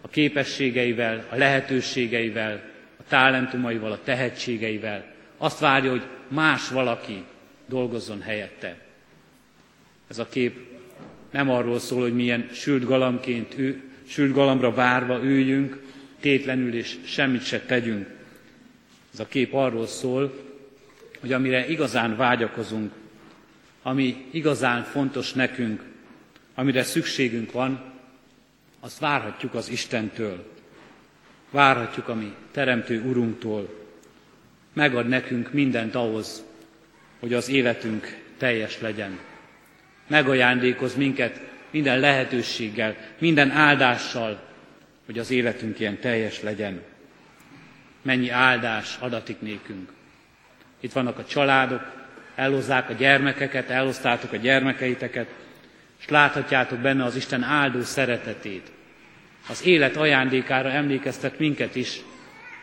a 0.00 0.08
képességeivel, 0.08 1.26
a 1.30 1.36
lehetőségeivel, 1.36 2.62
a 2.96 3.02
talentumaival, 3.08 3.92
a 3.92 4.02
tehetségeivel. 4.04 5.04
Azt 5.36 5.58
várja, 5.58 5.90
hogy 5.90 6.02
más 6.28 6.68
valaki 6.68 7.24
dolgozzon 7.66 8.20
helyette. 8.20 8.76
Ez 10.08 10.18
a 10.18 10.28
kép 10.28 10.58
nem 11.30 11.50
arról 11.50 11.78
szól, 11.78 12.00
hogy 12.00 12.14
milyen 12.14 12.48
sült 12.52 12.84
galambként, 12.84 13.58
ő, 13.58 13.82
sült 14.06 14.32
galambra 14.32 14.74
várva 14.74 15.22
üljünk, 15.22 15.82
tétlenül 16.20 16.74
és 16.74 16.96
semmit 17.04 17.44
se 17.44 17.60
tegyünk. 17.60 18.08
Ez 19.12 19.20
a 19.20 19.26
kép 19.26 19.54
arról 19.54 19.86
szól, 19.86 20.50
hogy 21.20 21.32
amire 21.32 21.68
igazán 21.68 22.16
vágyakozunk, 22.16 22.92
ami 23.82 24.24
igazán 24.30 24.82
fontos 24.82 25.32
nekünk, 25.32 25.82
amire 26.54 26.82
szükségünk 26.82 27.52
van, 27.52 27.92
azt 28.80 28.98
várhatjuk 28.98 29.54
az 29.54 29.68
Istentől. 29.68 30.50
Várhatjuk 31.50 32.08
a 32.08 32.14
mi 32.14 32.34
Teremtő 32.50 33.02
Urunktól. 33.02 33.80
Megad 34.72 35.08
nekünk 35.08 35.52
mindent 35.52 35.94
ahhoz, 35.94 36.42
hogy 37.20 37.34
az 37.34 37.48
életünk 37.48 38.18
teljes 38.36 38.80
legyen. 38.80 39.18
Megajándékoz 40.06 40.94
minket 40.94 41.40
minden 41.70 42.00
lehetőséggel, 42.00 42.96
minden 43.18 43.50
áldással, 43.50 44.42
hogy 45.06 45.18
az 45.18 45.30
életünk 45.30 45.80
ilyen 45.80 45.98
teljes 45.98 46.42
legyen. 46.42 46.82
Mennyi 48.02 48.30
áldás 48.30 48.96
adatik 49.00 49.40
nékünk. 49.40 49.92
Itt 50.80 50.92
vannak 50.92 51.18
a 51.18 51.24
családok, 51.24 51.82
elhozzák 52.34 52.90
a 52.90 52.92
gyermekeket, 52.92 53.70
elhoztátok 53.70 54.32
a 54.32 54.36
gyermekeiteket, 54.36 55.28
és 56.02 56.08
láthatjátok 56.08 56.78
benne 56.78 57.04
az 57.04 57.16
Isten 57.16 57.42
áldó 57.42 57.82
szeretetét. 57.82 58.72
Az 59.48 59.66
élet 59.66 59.96
ajándékára 59.96 60.70
emlékeztet 60.70 61.38
minket 61.38 61.76
is, 61.76 62.00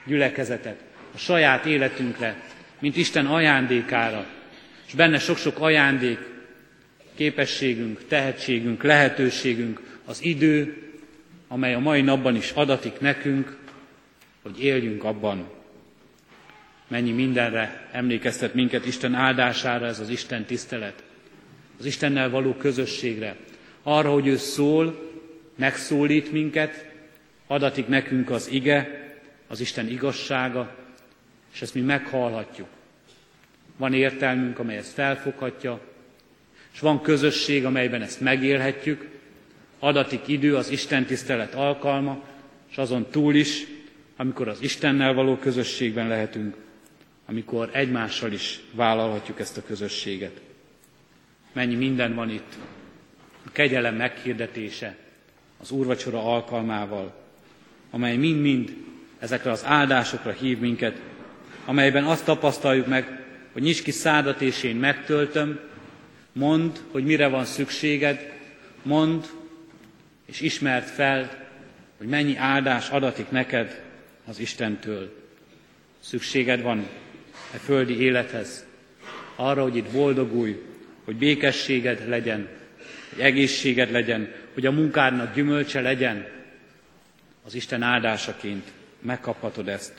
gyülekezetet, 0.06 0.80
a 1.13 1.17
saját 1.17 1.65
életünkre, 1.65 2.41
mint 2.80 2.97
Isten 2.97 3.25
ajándékára, 3.25 4.25
és 4.88 4.93
benne 4.93 5.19
sok-sok 5.19 5.60
ajándék, 5.60 6.19
képességünk, 7.15 8.08
tehetségünk, 8.08 8.84
lehetőségünk, 8.84 9.82
az 10.06 10.23
idő, 10.23 10.84
amely 11.47 11.73
a 11.73 11.80
mai 11.80 12.02
napban 12.02 12.36
is 12.36 12.52
adatik 12.52 12.99
nekünk, 12.99 13.58
hogy 14.41 14.63
éljünk 14.63 15.04
abban. 15.04 15.49
Mennyi 16.88 17.12
mindenre 17.12 17.88
emlékeztet 17.91 18.54
minket 18.54 18.86
Isten 18.86 19.13
áldására 19.13 19.86
ez 19.86 19.99
az 19.99 20.10
Isten 20.10 20.45
tisztelet, 20.45 21.04
az 21.80 21.86
Istennel 21.86 22.30
való 22.30 22.54
közösségre, 22.54 23.36
arra, 23.84 24.12
hogy 24.12 24.28
ő 24.28 24.38
szól, 24.38 25.10
megszólít 25.56 26.32
minket, 26.32 26.86
adatik 27.48 27.88
nekünk 27.88 28.30
az 28.30 28.48
ige, 28.52 29.08
az 29.48 29.60
Isten 29.60 29.88
igazsága, 29.88 30.76
és 31.54 31.62
ezt 31.62 31.74
mi 31.74 31.82
meghallhatjuk. 31.82 32.68
Van 33.78 33.94
értelmünk, 33.94 34.60
amely 34.60 34.78
ezt 34.78 34.94
felfoghatja, 34.94 35.80
és 36.74 36.80
van 36.80 37.02
közösség, 37.02 37.65
amelyben 37.65 38.02
ezt 38.02 38.22
megélhetjük, 38.22 39.10
adatik 39.80 40.28
idő 40.28 40.56
az 40.56 40.70
Isten 40.70 41.06
tisztelet 41.06 41.54
alkalma, 41.54 42.24
és 42.72 42.78
azon 42.78 43.08
túl 43.10 43.36
is, 43.36 43.65
amikor 44.15 44.48
az 44.48 44.62
Istennel 44.62 45.13
való 45.13 45.38
közösségben 45.38 46.08
lehetünk, 46.08 46.56
amikor 47.26 47.70
egymással 47.74 48.32
is 48.32 48.60
vállalhatjuk 48.72 49.39
ezt 49.39 49.58
a 49.58 49.63
közösséget. 49.63 50.42
Mennyi 51.60 51.76
minden 51.76 52.15
van 52.15 52.30
itt. 52.30 52.58
A 53.45 53.52
kegyelem 53.52 53.95
meghirdetése 53.95 54.95
az 55.62 55.72
úrvacsora 55.72 56.34
alkalmával, 56.34 57.15
amely 57.91 58.15
mind-mind 58.15 58.76
ezekre 59.19 59.52
az 59.52 59.65
áldásokra 59.65 60.32
hív 60.32 60.60
minket, 60.60 61.02
amelyben 61.65 62.04
azt 62.04 62.26
tapasztaljuk 62.26 62.88
meg, 62.88 63.26
hogy 63.52 63.62
nyisd 63.62 63.84
ki 63.84 63.91
szádat, 63.91 64.41
és 64.41 64.63
én 64.63 64.76
megtöltöm, 64.76 65.60
mondd, 66.32 66.72
hogy 66.91 67.04
mire 67.04 67.28
van 67.28 67.45
szükséged, 67.45 68.34
mondd, 68.82 69.22
és 70.26 70.41
ismert 70.41 70.89
fel 70.89 71.48
hogy 71.98 72.08
mennyi 72.08 72.38
áldás 72.38 72.89
adatik 72.89 73.30
neked 73.30 73.82
az 74.26 74.39
Istentől. 74.39 75.15
Szükséged 76.00 76.62
van 76.62 76.88
e 77.54 77.58
földi 77.58 78.02
élethez, 78.02 78.65
arra, 79.36 79.62
hogy 79.62 79.76
itt 79.76 79.91
boldogulj, 79.91 80.68
hogy 81.10 81.17
békességed 81.17 82.08
legyen, 82.08 82.48
hogy 83.10 83.24
egészséged 83.24 83.91
legyen, 83.91 84.32
hogy 84.54 84.65
a 84.65 84.72
munkádnak 84.72 85.36
gyümölcse 85.36 85.82
legyen, 85.82 86.28
az 87.45 87.56
Isten 87.56 87.82
áldásaként 87.82 88.72
megkaphatod 89.02 89.67
ezt. 89.67 89.93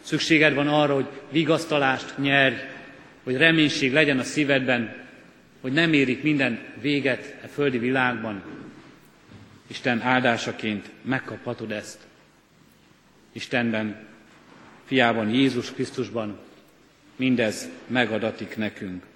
Szükséged 0.00 0.54
van 0.54 0.68
arra, 0.68 0.94
hogy 0.94 1.06
vigasztalást 1.30 2.18
nyerj, 2.18 2.54
hogy 3.22 3.36
reménység 3.36 3.92
legyen 3.92 4.18
a 4.18 4.22
szívedben, 4.22 4.96
hogy 5.60 5.72
nem 5.72 5.92
érik 5.92 6.22
minden 6.22 6.58
véget 6.80 7.34
a 7.44 7.46
földi 7.46 7.78
világban. 7.78 8.42
Isten 9.66 10.00
áldásaként 10.00 10.90
megkaphatod 11.02 11.70
ezt. 11.70 11.98
Istenben, 13.32 14.06
fiában, 14.84 15.30
Jézus 15.30 15.72
Krisztusban 15.72 16.38
mindez 17.16 17.68
megadatik 17.86 18.56
nekünk. 18.56 19.12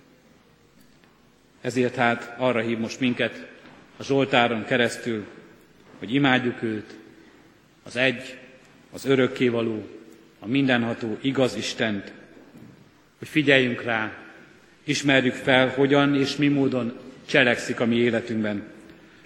Ezért 1.60 1.94
hát 1.94 2.34
arra 2.38 2.60
hív 2.60 2.78
most 2.78 3.00
minket 3.00 3.46
a 3.96 4.02
Zsoltáron 4.02 4.64
keresztül, 4.64 5.24
hogy 5.98 6.14
imádjuk 6.14 6.62
őt, 6.62 6.96
az 7.82 7.96
egy, 7.96 8.38
az 8.92 9.04
örökkévaló, 9.04 9.86
a 10.38 10.46
mindenható 10.46 11.18
igaz 11.20 11.56
Istent, 11.56 12.12
hogy 13.18 13.28
figyeljünk 13.28 13.82
rá, 13.82 14.12
ismerjük 14.84 15.34
fel, 15.34 15.68
hogyan 15.68 16.14
és 16.14 16.36
mi 16.36 16.48
módon 16.48 16.96
cselekszik 17.26 17.80
a 17.80 17.86
mi 17.86 17.96
életünkben. 17.96 18.62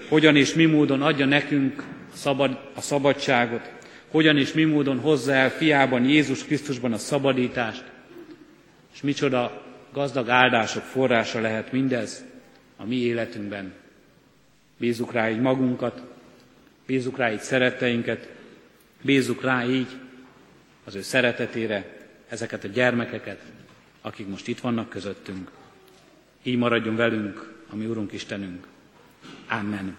Hogyan 0.09 0.37
és 0.37 0.55
mi 0.55 0.64
módon 0.64 1.03
adja 1.03 1.27
nekünk 1.27 1.83
szabad, 2.14 2.71
a 2.75 2.81
szabadságot, 2.81 3.71
hogyan 4.11 4.38
és 4.38 4.53
mi 4.53 4.64
módon 4.64 4.99
hozza 4.99 5.33
el 5.33 5.51
fiában, 5.51 6.05
Jézus 6.05 6.45
Krisztusban 6.45 6.92
a 6.92 6.99
szabadítást, 6.99 7.85
és 8.95 9.03
micsoda 9.03 9.62
gazdag 9.92 10.28
áldások 10.28 10.83
forrása 10.83 11.40
lehet 11.40 11.72
mindez 11.72 12.24
a 12.76 12.85
mi 12.85 12.96
életünkben. 12.96 13.72
Bízzuk 14.78 15.12
rá 15.12 15.31
így 15.31 15.40
magunkat, 15.40 16.02
bízzuk 16.87 17.16
rá 17.16 17.33
így 17.33 17.40
szeretteinket, 17.40 18.28
bízzuk 19.02 19.42
rá 19.42 19.64
így 19.66 19.88
az 20.85 20.94
ő 20.94 21.02
szeretetére 21.02 22.00
ezeket 22.28 22.64
a 22.64 22.68
gyermekeket, 22.68 23.40
akik 24.00 24.28
most 24.28 24.48
itt 24.48 24.61
vannak 24.61 24.88
közöttünk. 24.88 25.50
Így 26.42 26.59
maradjon 26.59 26.96
velünk 26.96 27.52
a 27.70 27.76
mi 27.76 27.87
Urunk 27.87 28.12
Istenünk. 28.12 28.66
Amen. 29.48 29.96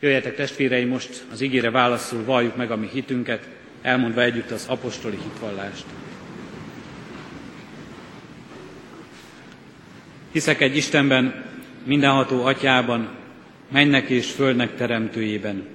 Jöjjetek 0.00 0.34
testvéreim, 0.34 0.88
most 0.88 1.24
az 1.32 1.40
ígére 1.40 1.70
válaszul 1.70 2.24
valljuk 2.24 2.56
meg 2.56 2.70
a 2.70 2.76
mi 2.76 2.88
hitünket, 2.88 3.48
elmondva 3.82 4.22
együtt 4.22 4.50
az 4.50 4.66
apostoli 4.68 5.18
hitvallást. 5.22 5.84
Hiszek 10.36 10.60
egy 10.60 10.76
Istenben, 10.76 11.44
mindenható 11.84 12.44
atyában, 12.44 13.08
mennek 13.68 14.08
és 14.08 14.30
földnek 14.30 14.76
teremtőjében, 14.76 15.66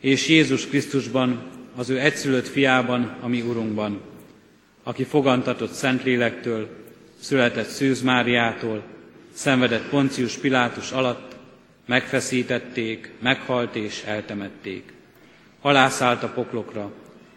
és 0.00 0.28
Jézus 0.28 0.66
Krisztusban, 0.66 1.42
az 1.76 1.90
ő 1.90 1.98
egyszülött 1.98 2.48
fiában, 2.48 3.16
a 3.20 3.28
mi 3.28 3.40
Urunkban, 3.40 4.00
aki 4.82 5.04
fogantatott 5.04 5.72
Szentlélektől, 5.72 6.68
született 7.20 7.68
Szűz 7.68 8.02
Máriától, 8.02 8.82
szenvedett 9.32 9.88
Poncius 9.88 10.36
Pilátus 10.36 10.90
alatt, 10.90 11.36
megfeszítették, 11.86 13.10
meghalt 13.22 13.76
és 13.76 14.02
eltemették. 14.06 14.92
Alászállt 15.60 16.22
a 16.22 16.28
poklokra, 16.28 16.92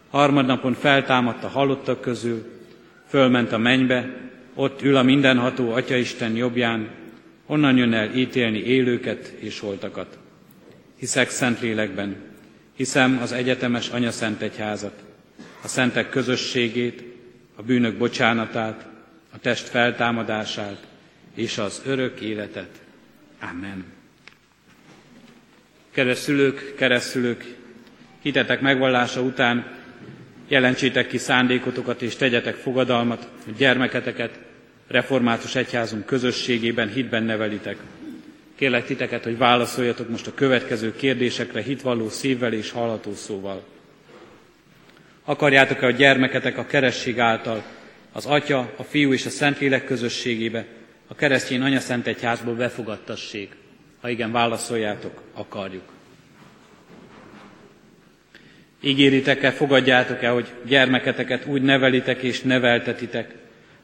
harmadnapon 0.10 0.74
feltámadt 0.74 1.44
a 1.44 1.48
halottak 1.48 2.02
közül, 2.02 2.52
fölment 3.08 3.52
a 3.52 3.58
mennybe, 3.58 4.30
ott 4.54 4.82
ül 4.82 4.96
a 4.96 5.04
mindenható 5.04 5.72
Atyaisten 5.72 6.36
jobbján, 6.36 6.90
onnan 7.46 7.78
jön 7.78 7.94
el 7.94 8.16
ítélni 8.16 8.58
élőket 8.58 9.28
és 9.28 9.60
holtakat. 9.60 10.18
Hiszek 11.00 11.30
Szentlélekben, 11.30 12.16
hiszem 12.76 13.20
az 13.22 13.32
egyetemes 13.32 13.90
Anya 13.90 14.12
Szent 14.12 14.42
Egyházat, 14.42 15.04
a 15.64 15.68
szentek 15.68 16.10
közösségét, 16.10 17.04
a 17.56 17.62
bűnök 17.62 17.98
bocsánatát, 17.98 18.88
a 19.34 19.40
test 19.40 19.68
feltámadását 19.68 20.88
és 21.36 21.58
az 21.58 21.82
örök 21.86 22.20
életet. 22.20 22.82
Amen. 23.52 23.86
Kedves 25.92 26.18
szülők, 26.18 26.76
keresztülők, 26.76 27.56
hitetek 28.22 28.62
megvallása 28.62 29.22
után 29.22 29.80
jelentsétek 30.52 31.08
ki 31.08 31.18
szándékotokat 31.18 32.02
és 32.02 32.16
tegyetek 32.16 32.56
fogadalmat, 32.56 33.28
hogy 33.46 33.56
gyermeketeket 33.56 34.40
református 34.88 35.56
egyházunk 35.56 36.06
közösségében 36.06 36.90
hitben 36.90 37.24
nevelitek. 37.24 37.78
Kérlek 38.56 38.86
titeket, 38.86 39.24
hogy 39.24 39.38
válaszoljatok 39.38 40.10
most 40.10 40.28
a 40.28 40.34
következő 40.34 40.96
kérdésekre 40.96 41.62
hitvalló 41.62 42.10
szívvel 42.10 42.54
és 42.54 42.72
hallható 42.72 43.14
szóval. 43.14 43.64
Akarjátok-e 45.24 45.86
a 45.86 45.92
gyermeketek 45.92 46.58
a 46.58 46.66
keresség 46.66 47.20
által 47.20 47.64
az 48.12 48.26
Atya, 48.26 48.74
a 48.76 48.84
Fiú 48.84 49.14
és 49.14 49.26
a 49.26 49.30
Szentlélek 49.30 49.86
közösségébe, 49.86 50.66
a 51.08 51.16
keresztény 51.16 51.82
Egyházból 52.04 52.54
befogadtassék? 52.54 53.56
Ha 54.02 54.10
igen, 54.10 54.32
válaszoljátok, 54.32 55.22
akarjuk. 55.34 56.01
Ígéritek-e, 58.82 59.52
fogadjátok-e, 59.52 60.30
hogy 60.30 60.48
gyermeketeket 60.66 61.46
úgy 61.46 61.62
nevelitek 61.62 62.22
és 62.22 62.42
neveltetitek, 62.42 63.36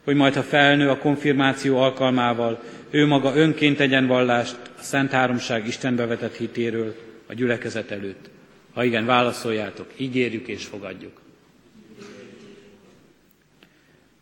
hogy 0.04 0.16
majd 0.16 0.34
ha 0.34 0.44
felnő 0.44 0.90
a 0.90 0.98
konfirmáció 0.98 1.78
alkalmával, 1.78 2.64
ő 2.90 3.06
maga 3.06 3.36
önként 3.36 3.78
tegyen 3.78 4.08
vallást 4.08 4.56
a 4.80 4.82
Szent 4.82 5.12
Háromság 5.12 5.68
Istenbe 5.68 6.06
vetett 6.06 6.36
hitéről 6.36 6.96
a 7.28 7.34
gyülekezet 7.34 7.92
előtt. 7.92 8.30
Ha 8.74 8.84
igen, 8.84 9.06
válaszoljátok, 9.06 9.88
ígérjük 9.98 10.48
és 10.48 10.66
fogadjuk. 10.66 11.22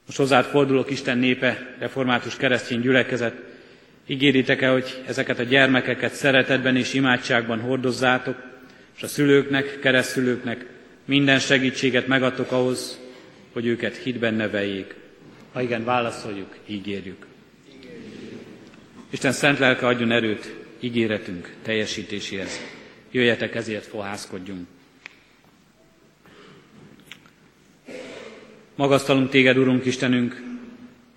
Most 0.05 0.17
hozzád 0.17 0.45
fordulok, 0.45 0.91
Isten 0.91 1.17
népe, 1.17 1.75
református 1.79 2.35
keresztény 2.37 2.81
gyülekezet. 2.81 3.35
Ígéritek-e, 4.07 4.67
hogy 4.69 5.03
ezeket 5.07 5.39
a 5.39 5.43
gyermekeket 5.43 6.13
szeretetben 6.13 6.75
és 6.75 6.93
imádságban 6.93 7.59
hordozzátok, 7.59 8.37
és 8.95 9.03
a 9.03 9.07
szülőknek, 9.07 9.79
keresztülőknek 9.79 10.65
minden 11.05 11.39
segítséget 11.39 12.07
megadtok 12.07 12.51
ahhoz, 12.51 12.99
hogy 13.53 13.65
őket 13.65 13.95
hitben 13.95 14.33
neveljék. 14.33 14.95
Ha 15.51 15.61
igen, 15.61 15.83
válaszoljuk, 15.83 16.55
ígérjük. 16.65 17.25
Isten 19.09 19.31
szent 19.31 19.59
lelke 19.59 19.87
adjon 19.87 20.11
erőt 20.11 20.55
ígéretünk 20.79 21.53
teljesítéséhez. 21.61 22.59
Jöjjetek 23.11 23.55
ezért, 23.55 23.85
fohászkodjunk. 23.85 24.67
Magasztalunk 28.75 29.29
téged, 29.29 29.57
Urunk 29.57 29.85
Istenünk, 29.85 30.41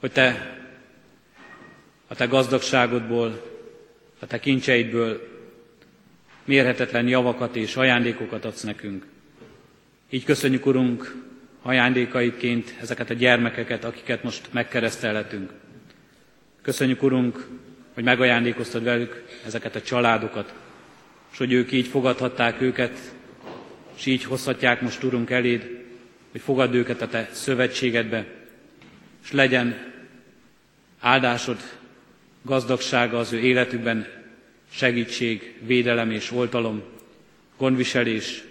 hogy 0.00 0.12
te 0.12 0.56
a 2.06 2.14
te 2.14 2.26
gazdagságodból, 2.26 3.42
a 4.18 4.26
te 4.26 4.40
kincseidből 4.40 5.37
mérhetetlen 6.48 7.08
javakat 7.08 7.56
és 7.56 7.76
ajándékokat 7.76 8.44
adsz 8.44 8.62
nekünk. 8.62 9.06
Így 10.10 10.24
köszönjük, 10.24 10.66
Urunk, 10.66 11.14
ajándékaidként 11.62 12.74
ezeket 12.80 13.10
a 13.10 13.14
gyermekeket, 13.14 13.84
akiket 13.84 14.22
most 14.22 14.48
megkeresztelhetünk. 14.52 15.52
Köszönjük, 16.62 17.02
Urunk, 17.02 17.46
hogy 17.94 18.04
megajándékoztad 18.04 18.84
velük 18.84 19.24
ezeket 19.46 19.76
a 19.76 19.82
családokat, 19.82 20.54
és 21.32 21.38
hogy 21.38 21.52
ők 21.52 21.72
így 21.72 21.86
fogadhatták 21.86 22.60
őket, 22.60 22.98
és 23.96 24.06
így 24.06 24.24
hozhatják 24.24 24.80
most, 24.80 25.02
Urunk, 25.02 25.30
eléd, 25.30 25.84
hogy 26.30 26.40
fogadd 26.40 26.74
őket 26.74 27.02
a 27.02 27.08
Te 27.08 27.28
szövetségedbe, 27.32 28.26
és 29.24 29.32
legyen 29.32 29.92
áldásod, 31.00 31.56
gazdagsága 32.42 33.18
az 33.18 33.32
ő 33.32 33.38
életükben, 33.38 34.17
segítség, 34.78 35.54
védelem 35.66 36.10
és 36.10 36.30
oltalom, 36.30 36.82
gondviselés, 37.56 38.44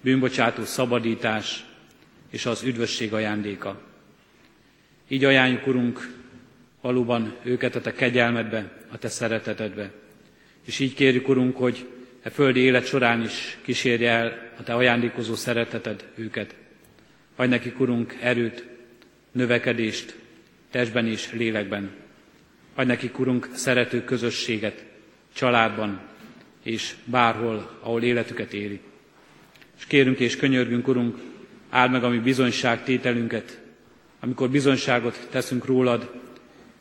bűnbocsátó 0.00 0.64
szabadítás 0.64 1.64
és 2.30 2.46
az 2.46 2.62
üdvösség 2.62 3.12
ajándéka. 3.12 3.80
Így 5.08 5.24
ajánljuk, 5.24 5.66
Urunk, 5.66 6.12
valóban 6.80 7.34
őket 7.42 7.74
a 7.74 7.80
Te 7.80 7.92
kegyelmedbe, 7.92 8.72
a 8.92 8.98
Te 8.98 9.08
szeretetedbe. 9.08 9.90
És 10.66 10.78
így 10.78 10.94
kérjük, 10.94 11.28
Urunk, 11.28 11.56
hogy 11.56 11.86
e 12.22 12.30
földi 12.30 12.60
élet 12.60 12.86
során 12.86 13.22
is 13.22 13.58
kísérje 13.64 14.10
el 14.10 14.52
a 14.58 14.62
Te 14.62 14.74
ajándékozó 14.74 15.34
szereteted 15.34 16.08
őket. 16.14 16.54
Adj 17.36 17.48
nekik, 17.48 17.80
Urunk, 17.80 18.16
erőt, 18.20 18.66
növekedést, 19.32 20.16
testben 20.70 21.06
és 21.06 21.32
lélekben. 21.32 21.90
Adj 22.74 22.88
nekik, 22.88 23.18
Urunk, 23.18 23.48
szerető 23.54 24.04
közösséget, 24.04 24.90
családban 25.32 26.00
és 26.62 26.94
bárhol, 27.04 27.78
ahol 27.80 28.02
életüket 28.02 28.52
éli. 28.52 28.80
És 29.78 29.86
kérünk 29.86 30.18
és 30.18 30.36
könyörgünk, 30.36 30.88
Urunk, 30.88 31.18
áld 31.70 31.90
meg 31.90 32.04
a 32.04 32.08
mi 32.08 32.18
bizonyságtételünket, 32.18 33.60
amikor 34.20 34.50
bizonyságot 34.50 35.28
teszünk 35.30 35.64
rólad, 35.64 36.10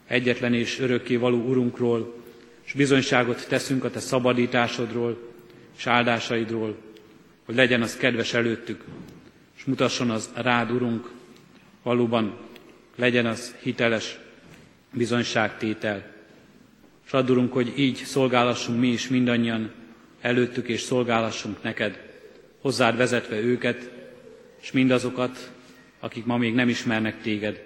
egyetlen 0.07 0.53
és 0.53 0.79
örökké 0.79 1.15
való 1.15 1.37
Urunkról, 1.37 2.15
és 2.63 2.73
bizonyságot 2.73 3.47
teszünk 3.47 3.83
a 3.83 3.89
Te 3.89 3.99
szabadításodról 3.99 5.31
és 5.77 5.87
áldásaidról, 5.87 6.77
hogy 7.45 7.55
legyen 7.55 7.81
az 7.81 7.97
kedves 7.97 8.33
előttük, 8.33 8.83
és 9.57 9.63
mutasson 9.63 10.09
az 10.09 10.29
rád, 10.35 10.71
Urunk, 10.71 11.11
valóban 11.83 12.37
legyen 12.95 13.25
az 13.25 13.55
hiteles 13.61 14.19
bizonyságtétel. 14.93 16.10
És 17.11 17.17
add, 17.17 17.29
Urunk, 17.29 17.53
hogy 17.53 17.73
így 17.79 17.95
szolgálassunk 17.95 18.79
mi 18.79 18.87
is 18.87 19.07
mindannyian 19.07 19.71
előttük, 20.21 20.67
és 20.67 20.81
szolgálassunk 20.81 21.63
neked, 21.63 21.99
hozzád 22.61 22.97
vezetve 22.97 23.39
őket, 23.39 23.91
és 24.61 24.71
mindazokat, 24.71 25.51
akik 25.99 26.25
ma 26.25 26.37
még 26.37 26.53
nem 26.53 26.69
ismernek 26.69 27.21
téged, 27.21 27.63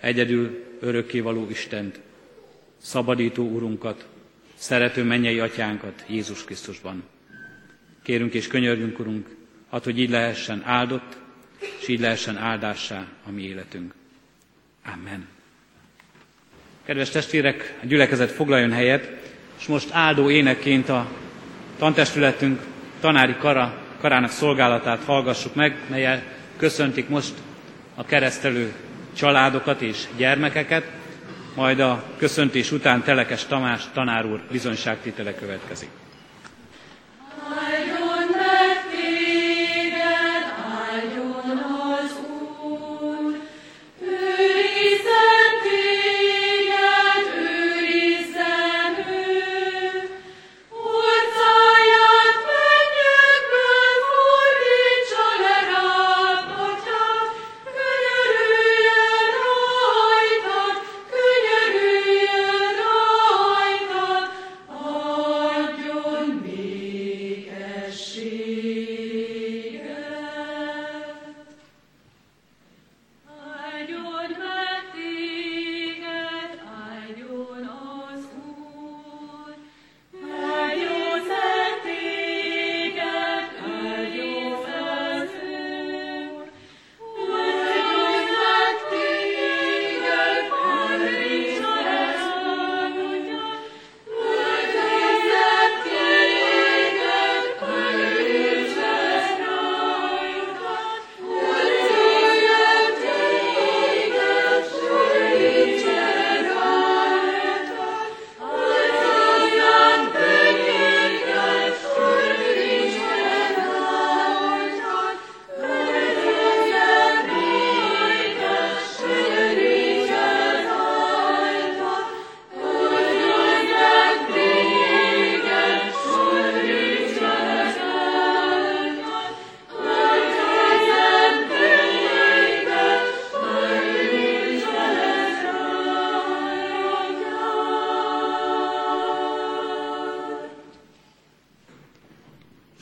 egyedül 0.00 0.64
örökkévaló 0.80 1.46
Istent, 1.50 2.00
szabadító 2.78 3.48
Urunkat, 3.50 4.06
szerető 4.54 5.02
mennyei 5.02 5.40
atyánkat 5.40 6.04
Jézus 6.08 6.44
Krisztusban. 6.44 7.02
Kérünk 8.02 8.34
és 8.34 8.46
könyörgünk, 8.46 8.98
Urunk, 8.98 9.36
ad, 9.68 9.84
hogy 9.84 9.98
így 9.98 10.10
lehessen 10.10 10.62
áldott, 10.64 11.16
és 11.80 11.88
így 11.88 12.00
lehessen 12.00 12.36
áldássá 12.36 13.06
a 13.26 13.30
mi 13.30 13.42
életünk. 13.42 13.94
Amen. 14.84 15.33
Kedves 16.86 17.10
testvérek, 17.10 17.74
a 17.82 17.86
gyülekezet 17.86 18.30
foglaljon 18.30 18.72
helyet, 18.72 19.10
és 19.58 19.66
most 19.66 19.88
áldó 19.92 20.30
énekként 20.30 20.88
a 20.88 21.06
tantestületünk 21.78 22.60
tanári 23.00 23.34
kara, 23.38 23.82
karának 24.00 24.30
szolgálatát 24.30 25.04
hallgassuk 25.04 25.54
meg, 25.54 25.76
melyel 25.90 26.22
köszöntik 26.56 27.08
most 27.08 27.34
a 27.94 28.04
keresztelő 28.04 28.72
családokat 29.16 29.80
és 29.80 30.04
gyermekeket, 30.16 30.84
majd 31.54 31.80
a 31.80 32.04
köszöntés 32.18 32.72
után 32.72 33.02
Telekes 33.02 33.44
Tamás 33.46 33.82
tanár 33.92 34.26
úr 34.26 34.40
bizonyságtétele 34.50 35.34
következik. 35.34 35.88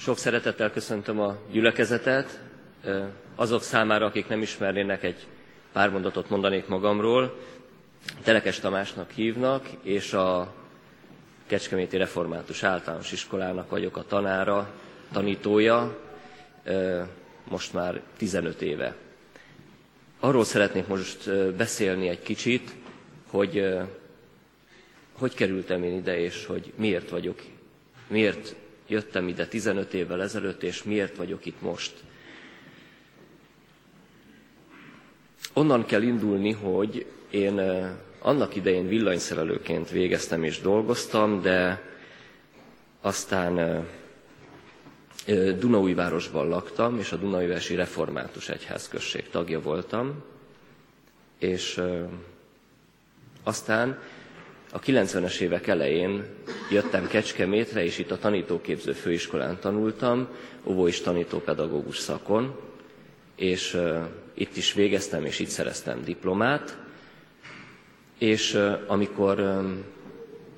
Sok 0.02 0.18
szeretettel 0.18 0.70
köszöntöm 0.70 1.20
a 1.20 1.36
gyülekezetet. 1.50 2.40
Azok 3.34 3.62
számára, 3.62 4.06
akik 4.06 4.28
nem 4.28 4.42
ismernének, 4.42 5.02
egy 5.02 5.26
pár 5.72 5.90
mondatot 5.90 6.28
mondanék 6.30 6.66
magamról. 6.66 7.38
Telekes 8.22 8.58
Tamásnak 8.58 9.10
hívnak, 9.10 9.68
és 9.82 10.12
a 10.12 10.54
Kecskeméti 11.46 11.96
Református 11.96 12.62
Általános 12.62 13.12
Iskolának 13.12 13.70
vagyok 13.70 13.96
a 13.96 14.04
tanára, 14.04 14.70
tanítója, 15.12 15.98
most 17.48 17.72
már 17.72 18.00
15 18.16 18.62
éve. 18.62 18.94
Arról 20.20 20.44
szeretnék 20.44 20.86
most 20.86 21.52
beszélni 21.56 22.08
egy 22.08 22.22
kicsit, 22.22 22.70
hogy 23.30 23.66
hogy 25.12 25.34
kerültem 25.34 25.82
én 25.82 25.94
ide, 25.96 26.18
és 26.20 26.46
hogy 26.46 26.72
miért 26.76 27.10
vagyok, 27.10 27.42
miért 28.08 28.54
jöttem 28.92 29.28
ide 29.28 29.46
15 29.46 29.94
évvel 29.94 30.22
ezelőtt, 30.22 30.62
és 30.62 30.82
miért 30.82 31.16
vagyok 31.16 31.46
itt 31.46 31.60
most. 31.60 31.92
Onnan 35.52 35.84
kell 35.84 36.02
indulni, 36.02 36.52
hogy 36.52 37.06
én 37.30 37.60
annak 38.18 38.56
idején 38.56 38.88
villanyszerelőként 38.88 39.90
végeztem 39.90 40.42
és 40.44 40.60
dolgoztam, 40.60 41.42
de 41.42 41.82
aztán 43.00 43.84
Dunaújvárosban 45.58 46.48
laktam, 46.48 46.98
és 46.98 47.12
a 47.12 47.16
Dunaújvárosi 47.16 47.74
Református 47.74 48.48
Egyházközség 48.48 49.28
tagja 49.30 49.60
voltam, 49.60 50.22
és 51.38 51.82
aztán 53.42 53.98
a 54.74 54.78
90-es 54.78 55.38
évek 55.38 55.66
elején 55.66 56.24
jöttem 56.70 57.06
Kecskemétre, 57.06 57.84
és 57.84 57.98
itt 57.98 58.10
a 58.10 58.18
tanítóképző 58.18 58.92
főiskolán 58.92 59.58
tanultam, 59.60 60.28
óvó 60.64 60.88
és 60.88 61.00
tanítópedagógus 61.00 61.98
szakon, 61.98 62.56
és 63.36 63.78
itt 64.34 64.56
is 64.56 64.72
végeztem, 64.72 65.24
és 65.24 65.38
itt 65.38 65.48
szereztem 65.48 66.04
diplomát, 66.04 66.78
és 68.18 68.58
amikor 68.86 69.62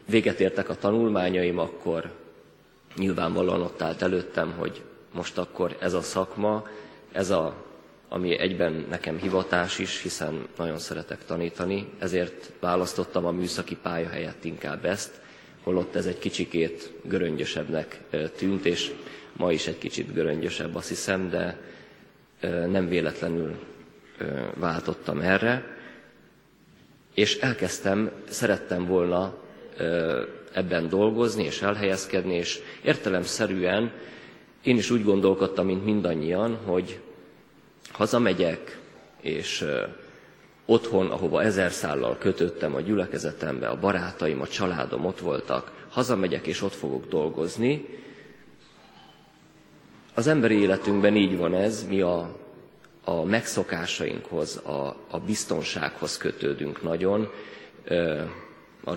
véget 0.08 0.40
értek 0.40 0.68
a 0.68 0.74
tanulmányaim, 0.74 1.58
akkor 1.58 2.10
nyilvánvalóan 2.96 3.62
ott 3.62 3.82
állt 3.82 4.02
előttem, 4.02 4.52
hogy 4.58 4.82
most 5.12 5.38
akkor 5.38 5.76
ez 5.80 5.92
a 5.92 6.02
szakma, 6.02 6.66
ez 7.12 7.30
a 7.30 7.54
ami 8.14 8.38
egyben 8.38 8.86
nekem 8.90 9.18
hivatás 9.18 9.78
is, 9.78 10.02
hiszen 10.02 10.46
nagyon 10.56 10.78
szeretek 10.78 11.24
tanítani, 11.24 11.88
ezért 11.98 12.50
választottam 12.60 13.24
a 13.26 13.30
műszaki 13.30 13.76
pálya 13.82 14.08
helyett 14.08 14.44
inkább 14.44 14.84
ezt, 14.84 15.20
holott 15.62 15.94
ez 15.94 16.06
egy 16.06 16.18
kicsikét 16.18 16.92
göröngyösebbnek 17.02 18.00
tűnt, 18.36 18.64
és 18.64 18.92
ma 19.36 19.52
is 19.52 19.66
egy 19.66 19.78
kicsit 19.78 20.12
göröngyösebb, 20.12 20.74
azt 20.74 20.88
hiszem, 20.88 21.30
de 21.30 21.58
nem 22.66 22.88
véletlenül 22.88 23.54
váltottam 24.54 25.20
erre. 25.20 25.64
És 27.14 27.36
elkezdtem, 27.38 28.10
szerettem 28.28 28.86
volna 28.86 29.34
ebben 30.52 30.88
dolgozni 30.88 31.44
és 31.44 31.62
elhelyezkedni, 31.62 32.34
és 32.34 32.58
értelemszerűen 32.82 33.92
én 34.62 34.76
is 34.76 34.90
úgy 34.90 35.04
gondolkodtam, 35.04 35.66
mint 35.66 35.84
mindannyian, 35.84 36.56
hogy 36.64 37.00
hazamegyek, 37.94 38.78
és 39.20 39.64
otthon, 40.66 41.10
ahova 41.10 41.42
ezer 41.42 41.72
szállal 41.72 42.18
kötöttem 42.18 42.74
a 42.74 42.80
gyülekezetembe, 42.80 43.68
a 43.68 43.78
barátaim, 43.78 44.40
a 44.40 44.46
családom 44.46 45.04
ott 45.04 45.20
voltak, 45.20 45.86
hazamegyek 45.90 46.46
és 46.46 46.62
ott 46.62 46.74
fogok 46.74 47.08
dolgozni, 47.08 47.86
Az 50.16 50.26
emberi 50.26 50.60
életünkben 50.60 51.16
így 51.16 51.36
van 51.36 51.54
ez, 51.54 51.86
mi 51.88 52.00
a, 52.00 52.36
a 53.04 53.22
megszokásainkhoz, 53.24 54.56
a, 54.56 54.96
a 55.10 55.18
biztonsághoz 55.18 56.16
kötődünk 56.16 56.82
nagyon, 56.82 57.30
a 58.84 58.94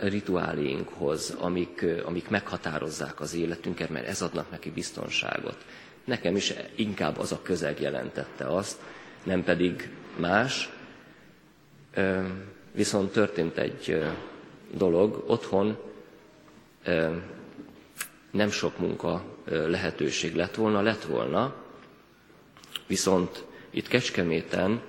rituáléinkhoz, 0.00 1.36
amik, 1.38 1.84
amik 2.04 2.28
meghatározzák 2.28 3.20
az 3.20 3.34
életünket, 3.34 3.90
mert 3.90 4.06
ez 4.06 4.22
adnak 4.22 4.50
neki 4.50 4.70
biztonságot. 4.70 5.56
Nekem 6.06 6.36
is 6.36 6.52
inkább 6.74 7.18
az 7.18 7.32
a 7.32 7.42
közeg 7.42 7.80
jelentette 7.80 8.46
azt, 8.46 8.80
nem 9.22 9.44
pedig 9.44 9.90
más. 10.16 10.70
Viszont 12.72 13.12
történt 13.12 13.58
egy 13.58 14.04
dolog, 14.70 15.24
otthon 15.26 15.78
nem 18.30 18.50
sok 18.50 18.78
munka 18.78 19.24
lehetőség 19.44 20.34
lett 20.34 20.54
volna, 20.54 20.80
lett 20.80 21.02
volna, 21.04 21.54
viszont 22.86 23.44
itt 23.70 23.88
Kecskeméten 23.88 24.82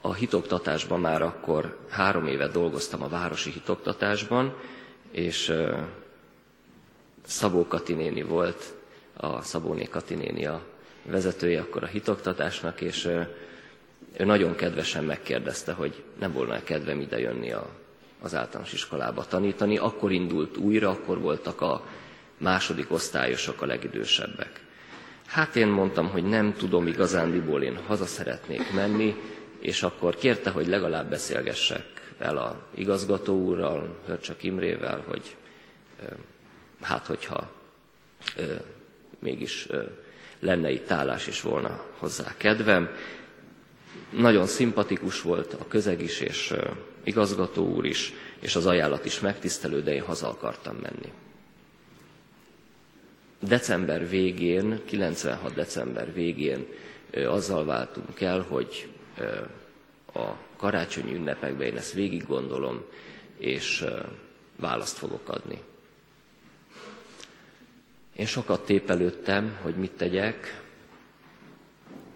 a 0.00 0.14
hitoktatásban 0.14 1.00
már 1.00 1.22
akkor 1.22 1.78
három 1.88 2.26
évet 2.26 2.52
dolgoztam 2.52 3.02
a 3.02 3.08
városi 3.08 3.50
hitoktatásban, 3.50 4.56
és 5.10 5.52
Szabó 7.26 7.66
Kati 7.66 7.92
néni 7.92 8.22
volt, 8.22 8.74
a 9.20 9.42
Szabóné 9.42 9.84
Kati 9.84 10.14
néni 10.14 10.46
a 10.46 10.62
vezetője 11.02 11.60
akkor 11.60 11.82
a 11.82 11.86
hitoktatásnak, 11.86 12.80
és 12.80 13.04
ő 13.04 14.24
nagyon 14.24 14.54
kedvesen 14.54 15.04
megkérdezte, 15.04 15.72
hogy 15.72 16.02
nem 16.18 16.32
volna 16.32 16.62
kedvem 16.62 17.00
ide 17.00 17.18
jönni 17.18 17.52
a, 17.52 17.68
az 18.20 18.34
általános 18.34 18.72
iskolába 18.72 19.24
tanítani. 19.26 19.78
Akkor 19.78 20.12
indult 20.12 20.56
újra, 20.56 20.90
akkor 20.90 21.20
voltak 21.20 21.60
a 21.60 21.84
második 22.38 22.92
osztályosok 22.92 23.62
a 23.62 23.66
legidősebbek. 23.66 24.60
Hát 25.26 25.56
én 25.56 25.66
mondtam, 25.66 26.08
hogy 26.08 26.24
nem 26.24 26.54
tudom 26.54 26.86
igazándiból, 26.86 27.62
én 27.62 27.76
haza 27.86 28.06
szeretnék 28.06 28.72
menni, 28.72 29.16
és 29.58 29.82
akkor 29.82 30.14
kérte, 30.16 30.50
hogy 30.50 30.66
legalább 30.66 31.10
beszélgessek 31.10 32.14
el 32.18 32.36
a 32.36 32.66
igazgató 32.74 33.34
úrral, 33.44 33.96
Hörcsök 34.06 34.42
Imrével, 34.42 35.04
hogy 35.08 35.36
hát 36.80 37.06
hogyha 37.06 37.50
mégis 39.18 39.66
lenne 40.40 40.70
itt 40.70 40.90
állás 40.90 41.26
és 41.26 41.40
volna 41.40 41.84
hozzá 41.98 42.34
kedvem. 42.36 42.88
Nagyon 44.10 44.46
szimpatikus 44.46 45.22
volt 45.22 45.52
a 45.52 45.68
közeg 45.68 46.02
is, 46.02 46.20
és 46.20 46.54
igazgató 47.04 47.66
úr 47.66 47.84
is, 47.86 48.12
és 48.40 48.56
az 48.56 48.66
ajánlat 48.66 49.04
is 49.04 49.20
megtisztelő, 49.20 49.82
de 49.82 49.94
én 49.94 50.02
haza 50.02 50.28
akartam 50.28 50.76
menni. 50.76 51.12
December 53.40 54.08
végén, 54.08 54.80
96. 54.84 55.54
december 55.54 56.12
végén 56.12 56.66
azzal 57.26 57.64
váltunk 57.64 58.20
el, 58.20 58.40
hogy 58.48 58.88
a 60.14 60.26
karácsonyi 60.56 61.14
ünnepekben 61.14 61.66
én 61.66 61.76
ezt 61.76 61.92
végig 61.92 62.26
gondolom, 62.26 62.84
és 63.38 63.84
választ 64.56 64.98
fogok 64.98 65.28
adni. 65.28 65.60
Én 68.18 68.26
sokat 68.26 68.64
tépelődtem, 68.64 69.58
hogy 69.62 69.74
mit 69.76 69.90
tegyek, 69.90 70.62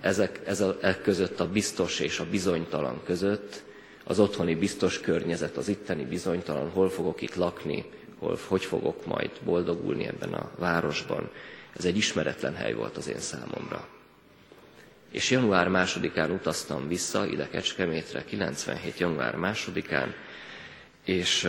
ezek, 0.01 0.41
ez 0.47 0.61
a, 0.61 0.79
e 0.81 1.01
között 1.01 1.41
a 1.41 1.49
biztos 1.51 2.01
és 2.01 2.19
a 2.19 2.27
bizonytalan 2.31 3.01
között, 3.05 3.63
az 4.05 4.19
otthoni 4.19 4.55
biztos 4.55 5.01
környezet, 5.01 5.57
az 5.57 5.69
itteni 5.69 6.05
bizonytalan, 6.05 6.71
hol 6.71 6.91
fogok 6.91 7.21
itt 7.23 7.35
lakni, 7.35 7.85
hol, 8.19 8.39
hogy 8.47 8.65
fogok 8.65 9.07
majd 9.07 9.31
boldogulni 9.45 10.07
ebben 10.07 10.33
a 10.33 10.51
városban. 10.59 11.31
Ez 11.77 11.85
egy 11.85 11.97
ismeretlen 11.97 12.55
hely 12.55 12.73
volt 12.73 12.97
az 12.97 13.09
én 13.09 13.21
számomra. 13.21 13.89
És 15.11 15.31
január 15.31 15.69
másodikán 15.69 16.31
utaztam 16.31 16.89
vissza 16.89 17.27
ide 17.27 17.49
Kecskemétre, 17.49 18.25
97. 18.25 18.99
január 18.99 19.37
másodikán, 19.37 20.15
és 21.05 21.49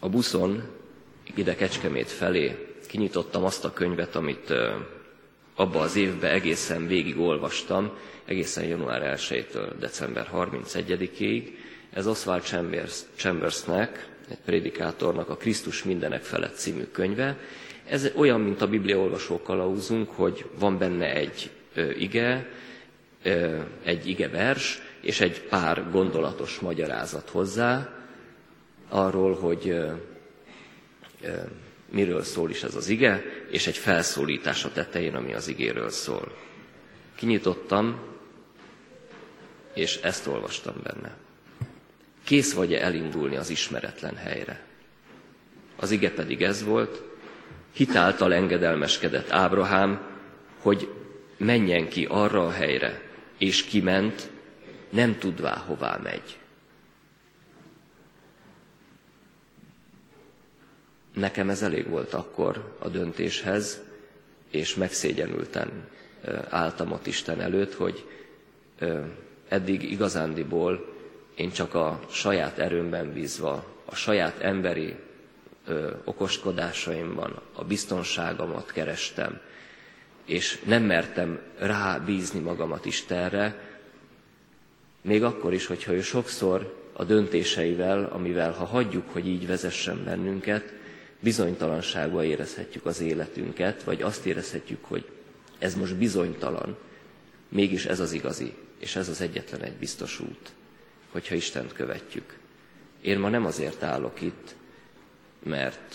a 0.00 0.08
buszon 0.08 0.73
ide 1.34 1.54
Kecskemét 1.54 2.08
felé 2.10 2.74
kinyitottam 2.86 3.44
azt 3.44 3.64
a 3.64 3.72
könyvet, 3.72 4.16
amit 4.16 4.52
abba 5.54 5.80
az 5.80 5.96
évben 5.96 6.30
egészen 6.30 6.86
végig 6.86 7.18
olvastam, 7.18 7.90
egészen 8.24 8.64
január 8.64 9.16
1-től 9.18 9.72
december 9.78 10.28
31-ig. 10.34 11.48
Ez 11.92 12.06
Oswald 12.06 12.42
Chambers, 12.42 12.98
Chambersnek, 13.16 14.08
egy 14.30 14.38
prédikátornak 14.44 15.28
a 15.28 15.36
Krisztus 15.36 15.82
mindenek 15.82 16.22
felett 16.22 16.54
című 16.56 16.84
könyve. 16.92 17.36
Ez 17.88 18.10
olyan, 18.16 18.40
mint 18.40 18.62
a 18.62 18.68
Biblia 18.68 18.98
olvasó 18.98 19.42
kalauzunk, 19.42 20.10
hogy 20.10 20.44
van 20.58 20.78
benne 20.78 21.14
egy 21.14 21.50
ö, 21.74 21.90
ige, 21.90 22.46
ö, 23.22 23.56
egy 23.84 24.06
ige 24.08 24.28
vers, 24.28 24.82
és 25.00 25.20
egy 25.20 25.40
pár 25.42 25.90
gondolatos 25.90 26.58
magyarázat 26.58 27.28
hozzá, 27.28 27.94
arról, 28.88 29.34
hogy 29.34 29.76
miről 31.90 32.22
szól 32.22 32.50
is 32.50 32.62
ez 32.62 32.74
az 32.74 32.88
ige, 32.88 33.22
és 33.50 33.66
egy 33.66 33.76
felszólítás 33.76 34.64
a 34.64 34.72
tetején, 34.72 35.14
ami 35.14 35.34
az 35.34 35.48
igéről 35.48 35.90
szól. 35.90 36.36
Kinyitottam, 37.14 38.00
és 39.74 39.96
ezt 39.96 40.26
olvastam 40.26 40.74
benne. 40.82 41.16
Kész 42.24 42.54
vagy-e 42.54 42.84
elindulni 42.84 43.36
az 43.36 43.50
ismeretlen 43.50 44.16
helyre? 44.16 44.64
Az 45.76 45.90
ige 45.90 46.10
pedig 46.10 46.42
ez 46.42 46.64
volt, 46.64 47.02
hitáltal 47.72 48.34
engedelmeskedett 48.34 49.30
Ábrahám, 49.30 50.06
hogy 50.62 50.92
menjen 51.36 51.88
ki 51.88 52.06
arra 52.10 52.46
a 52.46 52.50
helyre, 52.50 53.02
és 53.38 53.64
kiment, 53.64 54.30
nem 54.90 55.18
tudvá, 55.18 55.56
hová 55.56 56.00
megy. 56.02 56.38
Nekem 61.14 61.50
ez 61.50 61.62
elég 61.62 61.88
volt 61.88 62.14
akkor 62.14 62.74
a 62.78 62.88
döntéshez, 62.88 63.80
és 64.50 64.74
megszégyenülten 64.74 65.70
álltam 66.48 66.92
ott 66.92 67.06
Isten 67.06 67.40
előtt, 67.40 67.74
hogy 67.74 68.04
eddig 69.48 69.90
igazándiból 69.90 70.92
én 71.34 71.50
csak 71.52 71.74
a 71.74 72.00
saját 72.10 72.58
erőmben 72.58 73.12
bízva, 73.12 73.64
a 73.84 73.94
saját 73.94 74.38
emberi 74.40 74.96
ö, 75.66 75.90
okoskodásaimban 76.04 77.40
a 77.52 77.64
biztonságomat 77.64 78.72
kerestem, 78.72 79.40
és 80.24 80.60
nem 80.66 80.82
mertem 80.82 81.40
rábízni 81.58 82.40
magamat 82.40 82.84
Istenre, 82.84 83.72
még 85.02 85.22
akkor 85.22 85.52
is, 85.52 85.66
hogyha 85.66 85.92
ő 85.92 86.00
sokszor 86.00 86.82
a 86.92 87.04
döntéseivel, 87.04 88.04
amivel 88.12 88.52
ha 88.52 88.64
hagyjuk, 88.64 89.10
hogy 89.12 89.26
így 89.28 89.46
vezessen 89.46 90.04
bennünket, 90.04 90.72
bizonytalanságba 91.24 92.24
érezhetjük 92.24 92.86
az 92.86 93.00
életünket, 93.00 93.82
vagy 93.82 94.02
azt 94.02 94.26
érezhetjük, 94.26 94.84
hogy 94.84 95.10
ez 95.58 95.74
most 95.74 95.96
bizonytalan, 95.96 96.76
mégis 97.48 97.86
ez 97.86 98.00
az 98.00 98.12
igazi, 98.12 98.54
és 98.78 98.96
ez 98.96 99.08
az 99.08 99.20
egyetlen 99.20 99.62
egy 99.62 99.76
biztos 99.76 100.20
út, 100.20 100.52
hogyha 101.12 101.34
Istent 101.34 101.72
követjük. 101.72 102.38
Én 103.00 103.18
ma 103.18 103.28
nem 103.28 103.44
azért 103.44 103.82
állok 103.82 104.20
itt, 104.20 104.54
mert 105.42 105.94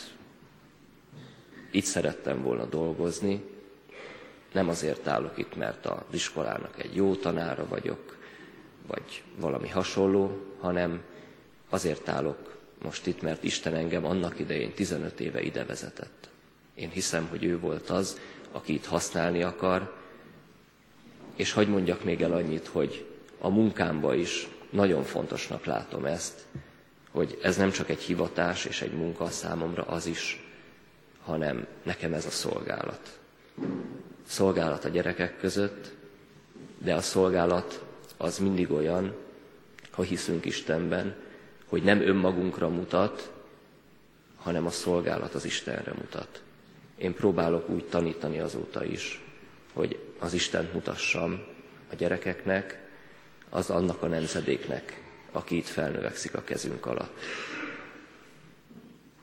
itt 1.72 1.84
szerettem 1.84 2.42
volna 2.42 2.66
dolgozni, 2.66 3.44
nem 4.54 4.70
azért 4.70 5.08
állok 5.08 5.38
itt, 5.38 5.56
mert 5.56 5.86
az 5.86 6.02
iskolának 6.12 6.84
egy 6.84 6.96
jó 6.96 7.16
tanára 7.16 7.68
vagyok, 7.68 8.18
vagy 8.88 9.24
valami 9.40 9.70
hasonló, 9.70 10.42
hanem 10.60 11.02
azért 11.70 12.10
állok 12.10 12.59
most 12.82 13.08
itt, 13.08 13.22
mert 13.22 13.44
Isten 13.44 13.76
engem 13.76 14.06
annak 14.06 14.40
idején 14.40 14.74
15 14.74 15.20
éve 15.20 15.42
ide 15.42 15.66
vezetett. 15.66 16.30
Én 16.76 16.90
hiszem, 16.90 17.28
hogy 17.28 17.44
ő 17.44 17.60
volt 17.60 17.90
az, 17.90 18.20
aki 18.52 18.74
itt 18.74 18.86
használni 18.86 19.44
akar, 19.44 19.98
és 21.36 21.52
hogy 21.52 21.68
mondjak 21.68 22.04
még 22.04 22.22
el 22.22 22.34
annyit, 22.34 22.68
hogy 22.68 23.06
a 23.40 23.50
munkámba 23.50 24.16
is 24.16 24.48
nagyon 24.70 25.04
fontosnak 25.04 25.66
látom 25.66 26.06
ezt, 26.06 26.46
hogy 27.12 27.40
ez 27.42 27.58
nem 27.58 27.72
csak 27.72 27.90
egy 27.90 28.02
hivatás 28.02 28.66
és 28.66 28.82
egy 28.82 28.94
munka 28.94 29.30
számomra, 29.30 29.84
az 29.84 30.06
is, 30.06 30.44
hanem 31.24 31.68
nekem 31.84 32.14
ez 32.14 32.26
a 32.26 32.30
szolgálat. 32.30 33.20
Szolgálat 34.28 34.86
a 34.86 34.90
gyerekek 34.90 35.38
között, 35.38 35.92
de 36.78 36.94
a 36.94 37.02
szolgálat 37.02 37.86
az 38.18 38.38
mindig 38.38 38.72
olyan, 38.72 39.16
ha 39.92 40.02
hiszünk 40.02 40.46
Istenben, 40.46 41.16
hogy 41.70 41.84
nem 41.84 42.02
önmagunkra 42.02 42.70
mutat, 42.70 43.32
hanem 44.36 44.66
a 44.66 44.70
szolgálat 44.70 45.34
az 45.34 45.46
Istenre 45.46 45.94
mutat. 45.94 46.42
Én 46.96 47.14
próbálok 47.14 47.70
úgy 47.70 47.86
tanítani 47.86 48.40
azóta 48.40 48.86
is, 48.86 49.22
hogy 49.74 50.00
az 50.20 50.34
Isten 50.34 50.70
mutassam 50.74 51.44
a 51.92 51.96
gyerekeknek, 51.96 52.88
az 53.50 53.70
annak 53.70 54.02
a 54.02 54.08
nemzedéknek, 54.08 55.04
aki 55.32 55.56
itt 55.58 55.68
felnövekszik 55.68 56.36
a 56.36 56.44
kezünk 56.44 56.86
alatt. 56.86 57.20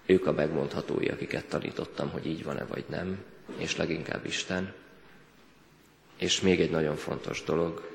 Ők 0.07 0.27
a 0.27 0.33
megmondhatói, 0.33 1.09
akiket 1.09 1.45
tanítottam, 1.49 2.11
hogy 2.11 2.27
így 2.27 2.45
van-e 2.45 2.65
vagy 2.65 2.85
nem, 2.89 3.25
és 3.57 3.77
leginkább 3.77 4.27
Isten. 4.27 4.73
És 6.17 6.41
még 6.41 6.61
egy 6.61 6.71
nagyon 6.71 6.97
fontos 6.97 7.45
dolog, 7.45 7.91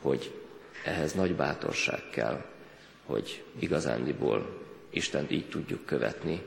hogy 0.00 0.42
ehhez 0.84 1.12
nagy 1.12 1.34
bátorság 1.34 2.02
kell, 2.10 2.44
hogy 3.04 3.44
igazándiból 3.58 4.62
Istent 4.90 5.30
így 5.30 5.48
tudjuk 5.48 5.86
követni. 5.86 6.42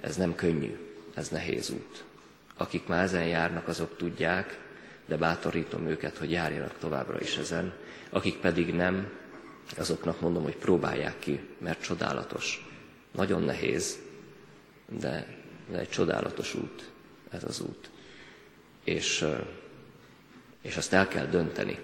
Ez 0.00 0.16
nem 0.16 0.34
könnyű, 0.34 0.76
ez 1.14 1.28
nehéz 1.28 1.70
út. 1.70 2.04
Akik 2.56 2.86
már 2.86 3.02
ezen 3.02 3.26
járnak, 3.26 3.68
azok 3.68 3.96
tudják, 3.96 4.58
de 5.06 5.16
bátorítom 5.16 5.86
őket, 5.86 6.16
hogy 6.16 6.30
járjanak 6.30 6.78
továbbra 6.78 7.20
is 7.20 7.36
ezen. 7.36 7.72
Akik 8.10 8.36
pedig 8.36 8.74
nem, 8.74 9.10
azoknak 9.76 10.20
mondom, 10.20 10.42
hogy 10.42 10.56
próbálják 10.56 11.18
ki, 11.18 11.40
mert 11.58 11.82
csodálatos. 11.82 12.68
Nagyon 13.10 13.42
nehéz, 13.42 13.98
de, 14.88 15.36
de 15.70 15.78
egy 15.78 15.88
csodálatos 15.88 16.54
út 16.54 16.90
ez 17.30 17.44
az 17.44 17.60
út. 17.60 17.90
És, 18.84 19.26
és 20.62 20.76
azt 20.76 20.92
el 20.92 21.08
kell 21.08 21.26
dönteni. 21.26 21.78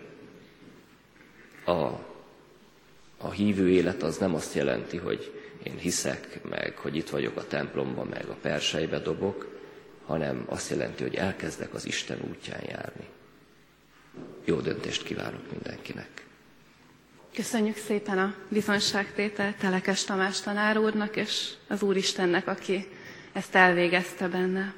A, 1.64 1.88
a 3.24 3.30
hívő 3.30 3.68
élet 3.70 4.02
az 4.02 4.16
nem 4.16 4.34
azt 4.34 4.54
jelenti, 4.54 4.96
hogy 4.96 5.32
én 5.62 5.76
hiszek, 5.76 6.40
meg 6.48 6.76
hogy 6.76 6.96
itt 6.96 7.08
vagyok 7.08 7.36
a 7.36 7.46
templomban, 7.46 8.06
meg 8.06 8.24
a 8.28 8.36
persejbe 8.42 8.98
dobok, 8.98 9.48
hanem 10.06 10.44
azt 10.46 10.70
jelenti, 10.70 11.02
hogy 11.02 11.14
elkezdek 11.14 11.74
az 11.74 11.86
Isten 11.86 12.18
útján 12.30 12.60
járni. 12.68 13.04
Jó 14.44 14.60
döntést 14.60 15.02
kívánok 15.02 15.50
mindenkinek! 15.50 16.08
Köszönjük 17.34 17.76
szépen 17.76 18.18
a 18.18 18.34
bizonságtételt 18.48 19.56
Telekes 19.56 20.04
Tamás 20.04 20.40
tanár 20.40 20.78
úrnak 20.78 21.16
és 21.16 21.50
az 21.68 21.82
Úristennek, 21.82 22.46
aki 22.48 22.88
ezt 23.32 23.54
elvégezte 23.54 24.28
benne. 24.28 24.74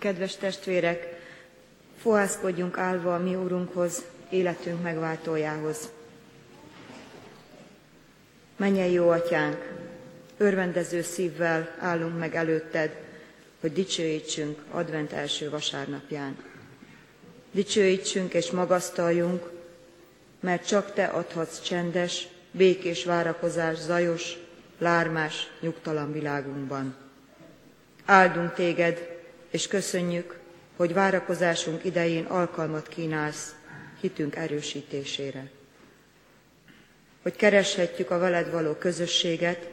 Kedves 0.00 0.36
testvérek, 0.36 1.20
fohászkodjunk 2.02 2.78
állva 2.78 3.14
a 3.14 3.18
mi 3.18 3.34
Úrunkhoz, 3.34 4.04
életünk 4.30 4.82
megváltójához. 4.82 5.88
Menjen 8.56 8.86
jó 8.86 9.08
atyánk, 9.08 9.72
örvendező 10.36 11.02
szívvel 11.02 11.76
állunk 11.78 12.18
meg 12.18 12.34
előtted, 12.34 12.96
hogy 13.60 13.72
dicsőítsünk 13.72 14.62
advent 14.70 15.12
első 15.12 15.50
vasárnapján. 15.50 16.36
Dicsőítsünk 17.50 18.34
és 18.34 18.50
magasztaljunk, 18.50 19.50
mert 20.40 20.66
csak 20.66 20.92
te 20.92 21.04
adhatsz 21.04 21.62
csendes, 21.62 22.28
békés 22.50 23.04
várakozás 23.04 23.78
zajos, 23.78 24.36
lármás, 24.78 25.50
nyugtalan 25.60 26.12
világunkban. 26.12 26.96
Áldunk 28.04 28.54
téged, 28.54 29.09
és 29.50 29.66
köszönjük, 29.66 30.38
hogy 30.76 30.92
várakozásunk 30.92 31.84
idején 31.84 32.24
alkalmat 32.24 32.88
kínálsz 32.88 33.54
hitünk 34.00 34.36
erősítésére. 34.36 35.50
Hogy 37.22 37.36
kereshetjük 37.36 38.10
a 38.10 38.18
veled 38.18 38.50
való 38.50 38.72
közösséget, 38.72 39.68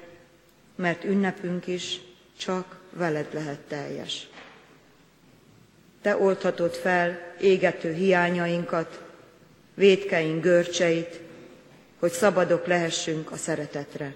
mert 0.76 1.04
ünnepünk 1.04 1.68
is 1.68 2.00
csak 2.38 2.80
veled 2.92 3.28
lehet 3.32 3.60
teljes. 3.60 4.28
Te 6.02 6.18
oldhatod 6.18 6.74
fel 6.74 7.36
égető 7.42 7.94
hiányainkat, 7.94 9.02
védkeink 9.74 10.42
görcseit, 10.44 11.20
hogy 12.00 12.12
szabadok 12.12 12.66
lehessünk 12.66 13.32
a 13.32 13.38
szeretetre. 13.38 14.14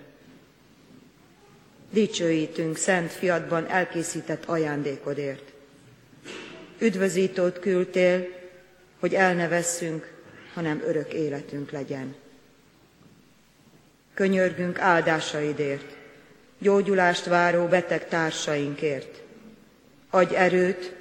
dicsőítünk 1.91 2.77
szent 2.77 3.11
fiatban 3.11 3.67
elkészített 3.67 4.45
ajándékodért. 4.45 5.50
Üdvözítót 6.81 7.59
küldtél, 7.59 8.27
hogy 8.99 9.13
el 9.13 9.33
ne 9.33 9.47
vesszünk, 9.47 10.13
hanem 10.53 10.81
örök 10.85 11.13
életünk 11.13 11.71
legyen. 11.71 12.15
Könyörgünk 14.13 14.79
áldásaidért, 14.79 15.95
gyógyulást 16.59 17.25
váró 17.25 17.65
beteg 17.65 18.07
társainkért. 18.07 19.21
Adj 20.09 20.35
erőt, 20.35 20.95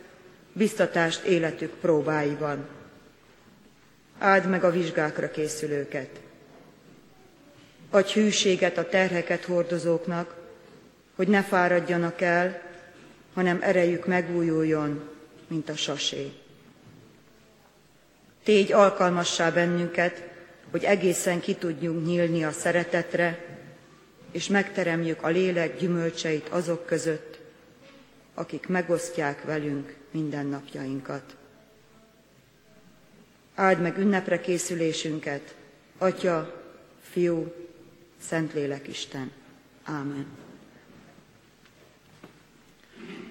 biztatást 0.52 1.24
életük 1.24 1.72
próbáiban. 1.72 2.68
Áld 4.18 4.48
meg 4.48 4.64
a 4.64 4.70
vizsgákra 4.70 5.30
készülőket. 5.30 6.20
Adj 7.90 8.12
hűséget 8.12 8.78
a 8.78 8.88
terheket 8.88 9.44
hordozóknak, 9.44 10.34
hogy 11.14 11.28
ne 11.28 11.42
fáradjanak 11.42 12.20
el, 12.20 12.62
hanem 13.34 13.58
erejük 13.62 14.06
megújuljon, 14.06 15.09
mint 15.50 15.68
a 15.68 15.76
sasé. 15.76 16.32
Tégy 18.42 18.72
alkalmassá 18.72 19.50
bennünket, 19.50 20.28
hogy 20.70 20.84
egészen 20.84 21.40
ki 21.40 21.54
tudjunk 21.54 22.06
nyílni 22.06 22.44
a 22.44 22.50
szeretetre, 22.52 23.58
és 24.30 24.48
megteremjük 24.48 25.22
a 25.22 25.28
lélek 25.28 25.78
gyümölcseit 25.78 26.48
azok 26.48 26.86
között, 26.86 27.38
akik 28.34 28.66
megosztják 28.66 29.44
velünk 29.44 29.96
mindennapjainkat. 30.10 31.36
Áld 33.54 33.80
meg 33.80 33.98
ünnepre 33.98 34.40
készülésünket, 34.40 35.54
Atya, 35.98 36.62
Fiú, 37.10 37.52
Szentlélek 38.20 38.88
Isten. 38.88 39.30
Ámen. 39.84 40.39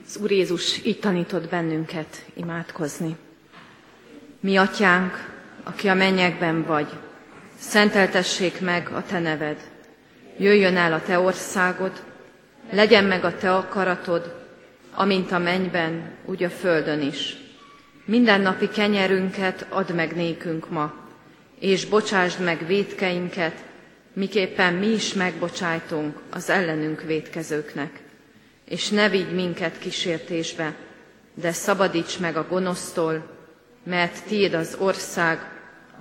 Az 0.09 0.17
Úr 0.17 0.31
Jézus 0.31 0.85
így 0.85 0.99
tanított 0.99 1.49
bennünket 1.49 2.25
imádkozni. 2.33 3.15
Mi 4.39 4.57
atyánk, 4.57 5.29
aki 5.63 5.87
a 5.87 5.93
mennyekben 5.93 6.63
vagy, 6.63 6.87
szenteltessék 7.59 8.59
meg 8.59 8.89
a 8.89 9.03
te 9.03 9.19
neved. 9.19 9.57
Jöjjön 10.37 10.77
el 10.77 10.93
a 10.93 11.01
te 11.01 11.19
országod, 11.19 12.03
legyen 12.71 13.03
meg 13.03 13.23
a 13.23 13.37
te 13.37 13.55
akaratod, 13.55 14.45
amint 14.93 15.31
a 15.31 15.37
mennyben, 15.37 16.11
úgy 16.25 16.43
a 16.43 16.49
földön 16.49 17.01
is. 17.01 17.37
Minden 18.05 18.41
napi 18.41 18.69
kenyerünket 18.69 19.65
add 19.69 19.93
meg 19.93 20.15
nékünk 20.15 20.69
ma, 20.69 20.93
és 21.59 21.85
bocsásd 21.85 22.43
meg 22.43 22.67
védkeinket, 22.67 23.63
miképpen 24.13 24.73
mi 24.73 24.87
is 24.87 25.13
megbocsájtunk 25.13 26.19
az 26.29 26.49
ellenünk 26.49 27.01
védkezőknek. 27.01 28.07
És 28.69 28.89
ne 28.89 29.09
vigy 29.09 29.33
minket 29.33 29.79
kísértésbe, 29.79 30.75
de 31.33 31.51
szabadíts 31.51 32.19
meg 32.19 32.37
a 32.37 32.47
gonosztól, 32.47 33.37
mert 33.83 34.23
tiéd 34.23 34.53
az 34.53 34.75
ország, 34.79 35.51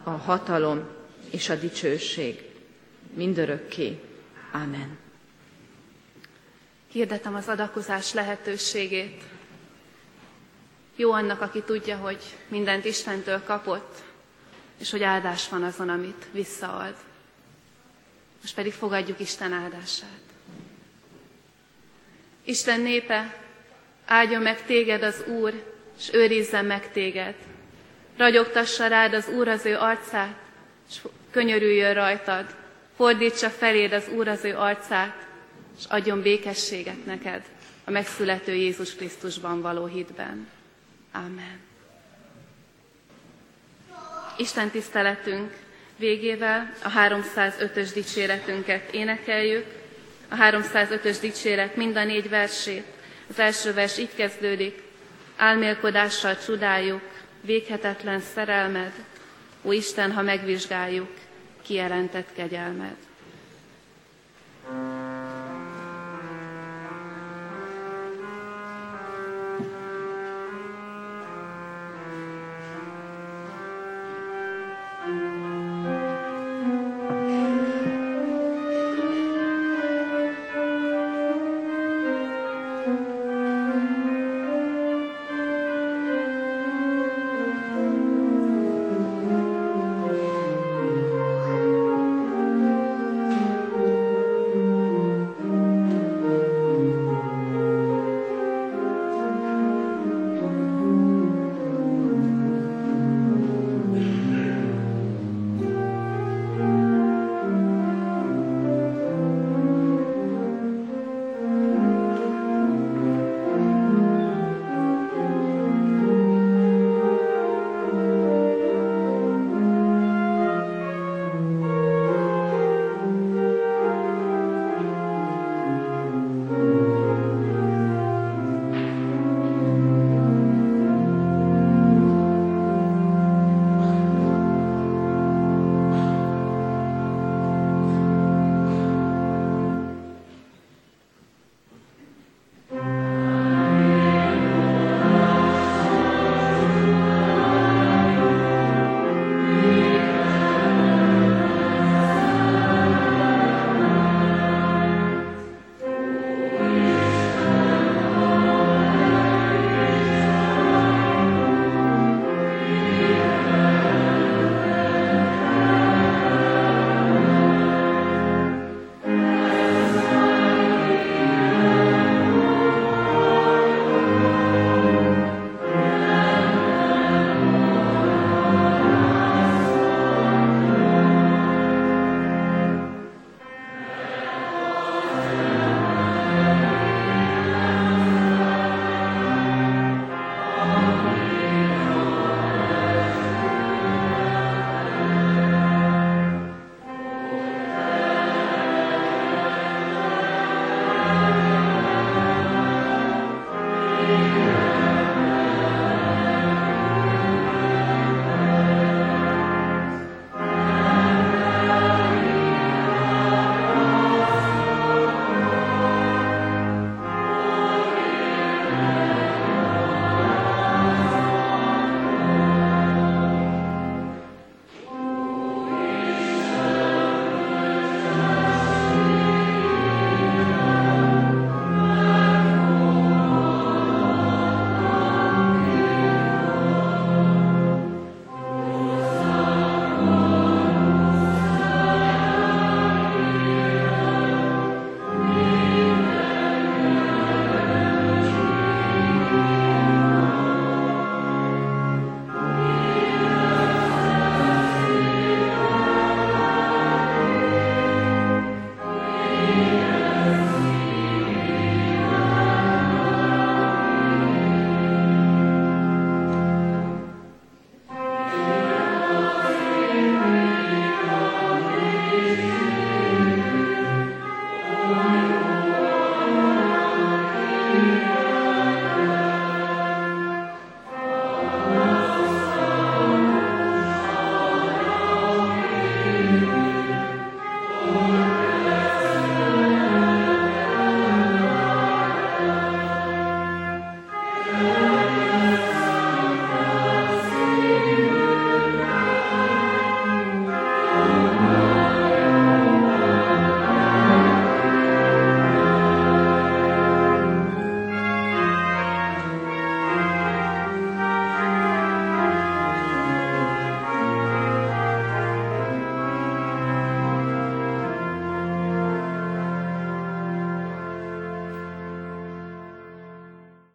a 0.02 0.10
hatalom 0.10 0.88
és 1.30 1.48
a 1.48 1.54
dicsőség 1.54 2.44
mindörökké. 3.14 4.00
Amen. 4.52 4.98
Hirdetem 6.90 7.34
az 7.34 7.48
adakozás 7.48 8.12
lehetőségét. 8.12 9.22
Jó 10.96 11.12
annak, 11.12 11.40
aki 11.40 11.62
tudja, 11.62 11.96
hogy 11.96 12.22
mindent 12.48 12.84
Istentől 12.84 13.42
kapott, 13.44 14.02
és 14.78 14.90
hogy 14.90 15.02
áldás 15.02 15.48
van 15.48 15.62
azon, 15.62 15.88
amit 15.88 16.26
visszaad. 16.32 16.94
Most 18.40 18.54
pedig 18.54 18.72
fogadjuk 18.72 19.20
Isten 19.20 19.52
áldását. 19.52 20.27
Isten 22.48 22.80
népe, 22.80 23.34
áldja 24.06 24.40
meg 24.40 24.64
téged 24.66 25.02
az 25.02 25.24
Úr, 25.26 25.62
és 25.98 26.08
őrizzen 26.12 26.64
meg 26.64 26.92
téged. 26.92 27.34
Ragyogtassa 28.16 28.86
rád 28.86 29.14
az 29.14 29.28
Úr 29.28 29.48
az 29.48 29.66
ő 29.66 29.76
arcát, 29.76 30.36
és 30.88 30.96
könyörüljön 31.30 31.94
rajtad. 31.94 32.46
Fordítsa 32.96 33.50
feléd 33.50 33.92
az 33.92 34.08
Úr 34.08 34.28
az 34.28 34.44
ő 34.44 34.56
arcát, 34.56 35.26
és 35.78 35.84
adjon 35.88 36.22
békességet 36.22 37.04
neked 37.06 37.42
a 37.84 37.90
megszülető 37.90 38.54
Jézus 38.54 38.94
Krisztusban 38.94 39.60
való 39.60 39.86
hitben. 39.86 40.48
Amen. 41.12 41.60
Isten 44.36 44.70
tiszteletünk 44.70 45.56
végével 45.96 46.72
a 46.82 46.88
305-ös 46.88 47.90
dicséretünket 47.94 48.92
énekeljük. 48.94 49.66
A 50.28 50.36
305-ös 50.36 51.16
dicséret 51.20 51.76
mind 51.76 51.96
a 51.96 52.04
négy 52.04 52.28
versét. 52.28 52.84
Az 53.28 53.38
első 53.38 53.72
vers 53.72 53.98
így 53.98 54.14
kezdődik. 54.14 54.82
Álmélkodással 55.36 56.38
csodáljuk, 56.38 57.02
véghetetlen 57.40 58.20
szerelmed, 58.20 58.92
ó 59.62 59.72
Isten, 59.72 60.12
ha 60.12 60.22
megvizsgáljuk, 60.22 61.10
kijelentett 61.62 62.28
kegyelmed. 62.34 62.96